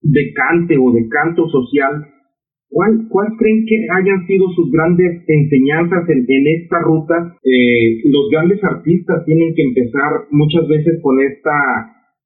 de 0.02 0.32
cante 0.34 0.76
o 0.78 0.92
de 0.92 1.08
canto 1.08 1.48
social 1.48 2.06
¿Cuál, 2.70 3.08
¿Cuál 3.08 3.28
creen 3.38 3.64
que 3.64 3.86
hayan 3.96 4.26
sido 4.26 4.44
sus 4.54 4.70
grandes 4.70 5.24
enseñanzas 5.26 6.04
en, 6.08 6.26
esta 6.60 6.80
ruta? 6.80 7.36
Eh, 7.42 8.00
los 8.04 8.28
grandes 8.30 8.62
artistas 8.62 9.24
tienen 9.24 9.54
que 9.54 9.62
empezar 9.62 10.28
muchas 10.30 10.68
veces 10.68 11.00
con 11.02 11.18
esta, 11.20 11.56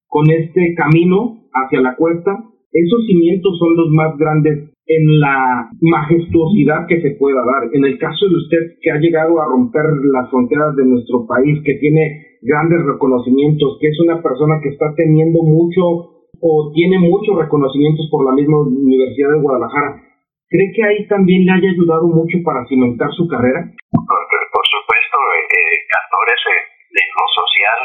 con 0.09 0.29
este 0.31 0.75
camino 0.75 1.47
hacia 1.55 1.81
la 1.81 1.95
cuesta. 1.95 2.43
Esos 2.73 3.07
cimientos 3.07 3.57
son 3.57 3.77
los 3.77 3.91
más 3.91 4.19
grandes 4.19 4.75
en 4.87 5.21
la 5.21 5.71
majestuosidad 5.81 6.87
que 6.89 7.01
se 7.03 7.11
pueda 7.13 7.39
dar. 7.47 7.71
En 7.73 7.85
el 7.85 7.97
caso 7.99 8.27
de 8.27 8.35
usted 8.35 8.59
que 8.83 8.91
ha 8.91 8.99
llegado 8.99 9.41
a 9.41 9.47
romper 9.47 9.85
las 10.13 10.29
fronteras 10.29 10.75
de 10.75 10.87
nuestro 10.87 11.25
país, 11.25 11.63
que 11.65 11.75
tiene 11.75 12.39
grandes 12.43 12.83
reconocimientos, 12.85 13.79
que 13.81 13.87
es 13.87 14.01
una 14.01 14.21
persona 14.21 14.59
que 14.61 14.71
está 14.71 14.93
teniendo 14.97 15.41
mucho 15.45 16.27
o 16.41 16.73
tiene 16.75 16.99
muchos 16.99 17.39
reconocimientos 17.39 18.09
por 18.11 18.25
la 18.27 18.33
misma 18.35 18.63
Universidad 18.63 19.31
de 19.35 19.41
Guadalajara 19.41 20.12
¿Cree 20.53 20.69
que 20.69 20.85
ahí 20.85 21.09
también 21.09 21.49
le 21.49 21.53
haya 21.57 21.65
ayudado 21.73 22.13
mucho 22.13 22.37
para 22.45 22.61
cimentar 22.69 23.09
su 23.17 23.25
carrera? 23.25 23.65
Por, 23.89 24.65
supuesto, 24.69 25.17
eh, 25.33 25.49
eh, 25.49 25.77
cantores 25.89 26.41
eh, 26.45 26.61
de 26.93 27.03
lo 27.09 27.25
social, 27.41 27.81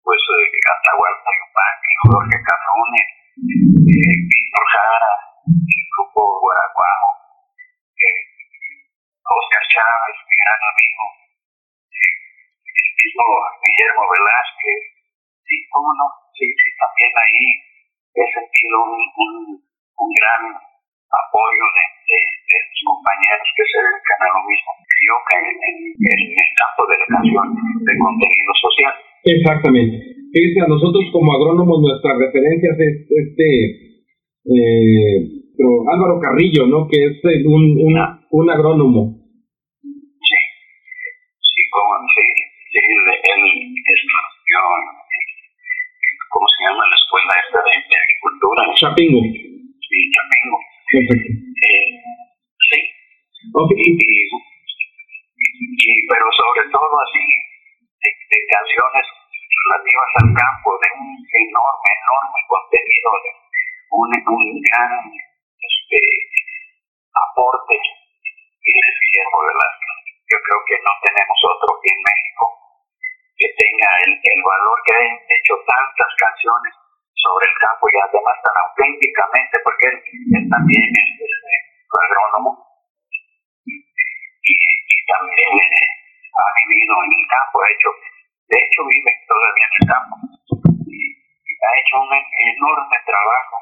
pues 0.00 0.16
eh, 0.16 0.72
Atahualpa 0.72 1.30
Yupanqui, 1.36 1.92
Jorge 2.08 2.38
Carrone, 2.48 3.02
eh, 3.92 4.16
Víctor 4.24 4.66
Jara, 4.72 5.12
el 5.52 5.84
grupo 5.92 6.40
Guaraguao, 6.40 7.08
eh, 7.92 8.24
Oscar 9.28 9.64
Chávez, 9.68 10.16
mi 10.16 10.36
gran 10.40 10.62
amigo, 10.72 11.04
el 11.92 12.88
mismo 13.04 13.24
Guillermo 13.68 14.04
Velázquez, 14.08 14.80
sí, 15.44 15.56
cómo 15.68 15.92
no, 15.92 16.08
sí, 16.40 16.48
sí, 16.56 16.68
también 16.80 17.12
ahí 17.20 17.44
he 18.16 18.24
sentido 18.32 18.76
un, 18.80 19.60
un 19.60 20.08
gran 20.16 20.71
apoyo 21.12 21.64
de, 21.76 21.84
de, 22.08 22.18
de 22.48 22.56
los 22.64 22.80
compañeros 22.88 23.48
que 23.52 23.64
se 23.68 23.78
dedican 23.84 24.20
a 24.24 24.30
lo 24.32 24.40
mismo. 24.48 24.70
Yo 25.02 25.14
que 25.28 25.36
en, 25.36 25.56
en, 25.92 26.20
el 26.32 26.50
campo 26.56 26.82
de 26.88 26.96
la 26.96 27.06
canción 27.12 27.46
de 27.84 27.92
contenido 28.00 28.52
social. 28.56 28.94
Exactamente. 29.24 29.94
A 30.32 30.66
nosotros 30.66 31.04
como 31.12 31.28
agrónomos 31.36 31.76
nuestras 31.82 32.16
referencias 32.16 32.72
es 32.80 33.04
este 33.04 33.48
eh, 34.48 35.42
Álvaro 35.92 36.18
Carrillo, 36.20 36.66
¿no? 36.66 36.88
Que 36.88 36.96
es 37.04 37.20
un, 37.44 37.62
un, 37.76 37.98
ah. 37.98 38.18
un 38.30 38.50
agrónomo. 38.50 39.12
Sí, 39.82 40.40
sí, 41.36 41.60
como 41.68 41.92
sí, 42.16 42.24
sí, 42.72 42.80
él, 42.80 43.00
él 43.12 43.42
estudió, 43.84 44.60
¿cómo 46.30 46.46
se 46.48 46.64
llama 46.64 46.82
la 46.88 46.96
escuela 46.96 47.32
esta 47.44 47.60
de, 47.60 47.74
de 47.76 47.96
agricultura? 48.00 48.60
Chapingo. 48.80 49.51
Eh, 50.92 51.88
sí. 52.68 52.80
Y, 55.48 56.06
pero 56.06 56.26
sobre 56.36 56.68
todo 56.68 56.92
así, 57.00 57.24
de, 57.96 58.38
canciones 58.52 59.06
relativas 59.48 60.10
al 60.20 60.28
campo, 60.36 60.68
de 60.76 60.88
un 61.00 61.16
enorme, 61.16 61.90
enorme 61.96 62.40
contenido, 62.44 63.08
de 63.24 63.30
un, 63.88 64.10
un 64.36 64.44
gran 64.60 65.00
este, 65.16 66.00
aporte. 67.16 67.76
Y 68.60 68.70
es 68.76 68.94
Guillermo 69.00 69.38
Velázquez. 69.48 69.96
Yo 70.28 70.38
creo 70.44 70.60
que 70.68 70.76
no 70.76 70.92
tenemos 71.08 71.38
otro 71.56 71.72
en 71.88 71.98
México 72.04 72.44
que 73.40 73.48
tenga 73.48 73.88
el, 74.04 74.12
el 74.12 74.40
valor 74.44 74.76
que 74.84 74.92
ha 74.92 75.02
hecho 75.08 75.56
tantas 75.64 76.12
canciones 76.20 76.72
sobre 77.16 77.48
el 77.48 77.56
campo 77.58 77.88
y 77.88 77.96
además 77.96 78.36
tan 78.44 78.56
auténticamente, 78.60 79.41
porque 80.52 80.76
él, 80.76 80.84
también 80.84 80.84
es, 80.84 81.08
agrónomo 81.92 82.50
y, 83.64 83.74
también 85.08 85.52
eh, 85.64 85.88
ha 86.32 86.48
vivido 86.56 86.94
en 87.04 87.12
el 87.12 87.24
campo, 87.28 87.54
ha 87.60 87.68
hecho, 87.72 87.90
de 88.48 88.56
hecho 88.56 88.80
vive 88.84 89.12
todavía 89.28 89.66
en 89.68 89.76
el 89.76 89.86
campo 89.92 90.14
y, 90.88 91.00
ha 91.52 91.72
hecho 91.78 91.94
un 92.00 92.12
enorme 92.12 92.98
trabajo 93.06 93.56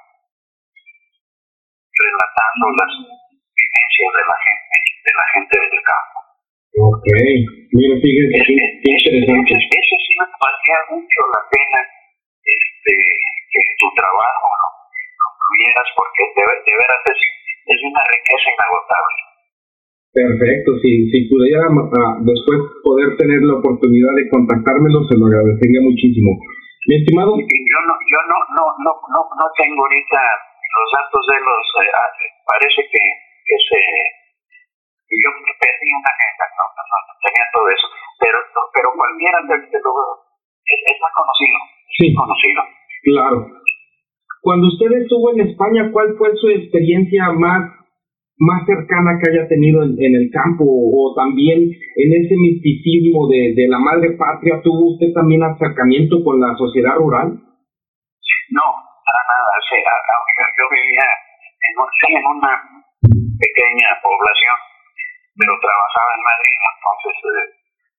relatando 1.91 2.67
las 2.81 2.93
vivencias 3.55 4.11
de 4.15 4.25
la 4.25 4.39
gente, 4.41 4.75
de 5.05 5.13
la 5.15 5.27
gente 5.35 5.55
del 5.61 5.83
campo. 5.85 6.19
Ok, 6.81 7.07
mira, 7.77 7.95
fíjense, 8.01 9.09
qué 9.11 9.33
interesante. 9.37 9.95
Sí 10.01 10.13
me 10.17 10.27
valía 10.27 10.79
mucho 10.97 11.19
la 11.35 11.43
pena 11.51 11.81
este 12.41 12.95
que 13.51 13.61
tu 13.79 13.87
trabajo 13.95 14.60
porque 15.97 16.23
de, 16.37 16.43
de 16.43 16.73
veras 16.73 17.03
es, 17.11 17.21
es, 17.67 17.81
una 17.85 18.03
riqueza 18.09 18.47
inagotable. 18.51 19.19
Perfecto, 20.11 20.69
si, 20.83 20.91
si 21.13 21.19
pudiera 21.31 21.71
uh, 21.71 22.25
después 22.27 22.59
poder 22.83 23.15
tener 23.17 23.41
la 23.47 23.63
oportunidad 23.63 24.13
de 24.19 24.29
contactármelo, 24.29 25.07
se 25.07 25.15
lo 25.15 25.31
agradecería 25.31 25.81
muchísimo. 25.87 26.35
Mi 26.89 26.97
estimado. 26.99 27.37
Yo 27.39 27.79
no, 27.87 27.95
yo 28.09 28.21
no, 28.27 28.39
no, 28.57 28.65
no, 28.83 28.93
no, 28.97 29.21
no 29.23 29.47
tengo 29.55 29.79
ahorita 29.85 30.21
los 30.67 30.89
datos 30.91 31.23
de 31.31 31.39
los. 31.39 31.65
Eh, 31.85 31.93
ah, 31.95 32.11
parece 32.49 32.81
que, 32.91 33.03
que 33.47 33.57
se. 33.69 33.81
Yo 35.11 35.31
perdí 35.59 35.89
una 35.91 36.11
agenda, 36.11 36.45
no, 36.55 36.65
no, 36.71 36.83
no, 36.87 37.13
tenía 37.19 37.47
todo 37.51 37.67
eso, 37.67 37.87
pero, 38.23 38.39
pero 38.73 38.89
cualquiera 38.95 39.39
de, 39.43 39.57
de 39.59 39.79
lo, 39.83 39.91
es, 40.65 40.81
es 40.87 40.99
más 41.03 41.13
conocido. 41.19 41.59
Sí. 41.99 42.07
Conocido. 42.15 42.63
Claro. 43.03 43.60
Cuando 44.41 44.69
usted 44.69 44.89
estuvo 45.05 45.33
en 45.33 45.49
España, 45.49 45.91
¿cuál 45.93 46.17
fue 46.17 46.33
su 46.37 46.49
experiencia 46.49 47.29
más, 47.33 47.77
más 48.39 48.65
cercana 48.65 49.21
que 49.21 49.31
haya 49.31 49.47
tenido 49.49 49.83
en, 49.85 50.01
el 50.01 50.31
campo 50.33 50.65
o 50.65 51.13
también 51.15 51.61
en 51.61 52.09
ese 52.25 52.35
misticismo 52.41 53.29
de, 53.29 53.53
de, 53.53 53.69
la 53.69 53.79
madre 53.79 54.17
patria? 54.17 54.63
¿Tuvo 54.65 54.97
usted 54.97 55.13
también 55.13 55.43
acercamiento 55.43 56.25
con 56.25 56.41
la 56.41 56.57
sociedad 56.57 56.97
rural? 56.97 57.37
No, 57.37 58.67
para 59.05 59.23
nada. 59.29 59.53
Sí, 59.69 59.77
yo 59.77 60.65
vivía 60.73 61.07
en, 61.69 61.75
en 61.77 62.25
una 62.33 62.53
pequeña 63.37 63.89
población, 64.01 64.57
pero 65.37 65.53
trabajaba 65.61 66.11
en 66.17 66.23
Madrid, 66.25 66.57
entonces 66.81 67.15
eh, 67.29 67.47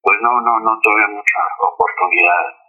pues 0.01 0.17
no, 0.25 0.41
no, 0.41 0.53
no 0.61 0.73
tuve 0.81 1.05
mucha 1.05 1.41
oportunidad 1.69 2.60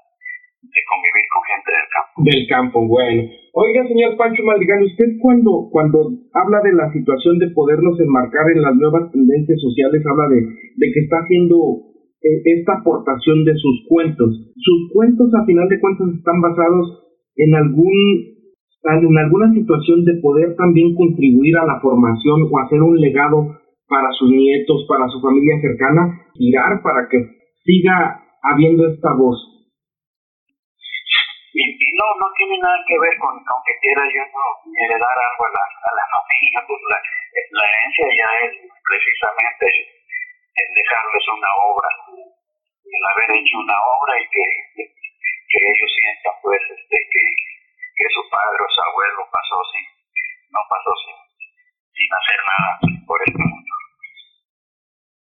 de 0.62 0.80
convivir 0.86 1.26
con 1.26 1.42
gente 1.50 1.70
del 1.74 1.88
campo. 1.90 2.12
Del 2.22 2.42
campo, 2.46 2.76
bueno. 2.86 3.22
Oiga, 3.52 3.86
señor 3.86 4.16
Pancho 4.16 4.42
Madrigal, 4.44 4.82
usted 4.84 5.18
cuando, 5.20 5.68
cuando 5.70 6.08
habla 6.32 6.60
de 6.62 6.72
la 6.72 6.90
situación 6.92 7.38
de 7.38 7.50
podernos 7.50 7.98
enmarcar 8.00 8.48
en 8.54 8.62
las 8.62 8.74
nuevas 8.76 9.10
tendencias 9.12 9.60
sociales, 9.60 10.00
habla 10.06 10.28
de, 10.28 10.40
de 10.40 10.86
que 10.92 11.00
está 11.00 11.18
haciendo 11.18 11.92
eh, 12.22 12.40
esta 12.56 12.78
aportación 12.78 13.44
de 13.44 13.54
sus 13.58 13.84
cuentos. 13.88 14.30
Sus 14.56 14.92
cuentos, 14.92 15.28
a 15.34 15.44
final 15.44 15.68
de 15.68 15.80
cuentas, 15.80 16.08
están 16.14 16.40
basados 16.40 17.02
en 17.36 17.54
algún 17.54 18.32
en 18.84 19.18
alguna 19.18 19.52
situación 19.54 20.04
de 20.04 20.14
poder 20.20 20.56
también 20.56 20.94
contribuir 20.96 21.56
a 21.56 21.66
la 21.66 21.78
formación 21.80 22.48
o 22.50 22.58
hacer 22.58 22.82
un 22.82 22.98
legado 22.98 23.56
para 23.88 24.10
sus 24.18 24.28
nietos, 24.28 24.84
para 24.88 25.06
su 25.08 25.20
familia 25.20 25.60
cercana, 25.60 26.18
girar 26.34 26.82
para 26.82 27.08
que 27.08 27.18
siga 27.64 28.22
habiendo 28.42 28.88
esta 28.88 29.14
voz 29.14 29.51
no, 32.02 32.08
no 32.18 32.26
tiene 32.34 32.58
nada 32.58 32.78
que 32.86 32.98
ver 32.98 33.14
con, 33.18 33.34
con 33.46 33.58
que 33.62 33.78
quiera 33.78 34.02
yo 34.10 34.22
no 34.34 34.44
heredar 34.74 35.16
algo 35.22 35.42
a 35.46 35.52
la, 35.54 35.64
a 35.70 35.90
la 35.94 36.06
familia, 36.10 36.58
pues 36.66 36.80
la, 36.90 36.98
la 36.98 37.64
herencia 37.70 38.06
ya 38.18 38.30
es 38.42 38.52
precisamente 38.82 39.62
el, 39.70 39.78
el 39.86 40.68
dejarles 40.74 41.24
una 41.30 41.50
obra, 41.62 41.90
el 42.10 43.02
haber 43.06 43.30
hecho 43.38 43.54
una 43.58 43.78
obra 43.78 44.12
y 44.18 44.26
que, 44.34 44.46
que 44.82 45.58
ellos 45.62 45.90
sientan 45.94 46.34
pues 46.42 46.62
este 46.74 46.98
que, 46.98 47.22
que 47.22 48.06
su 48.10 48.22
padre 48.30 48.58
o 48.58 48.68
su 48.74 48.80
abuelo 48.82 49.22
pasó 49.30 49.58
sin, 49.70 49.86
no 50.50 50.60
pasó 50.66 50.90
sin, 51.06 51.16
sin 51.94 52.08
hacer 52.10 52.40
nada 52.50 52.70
por 53.06 53.18
este 53.22 53.38
mundo. 53.38 53.81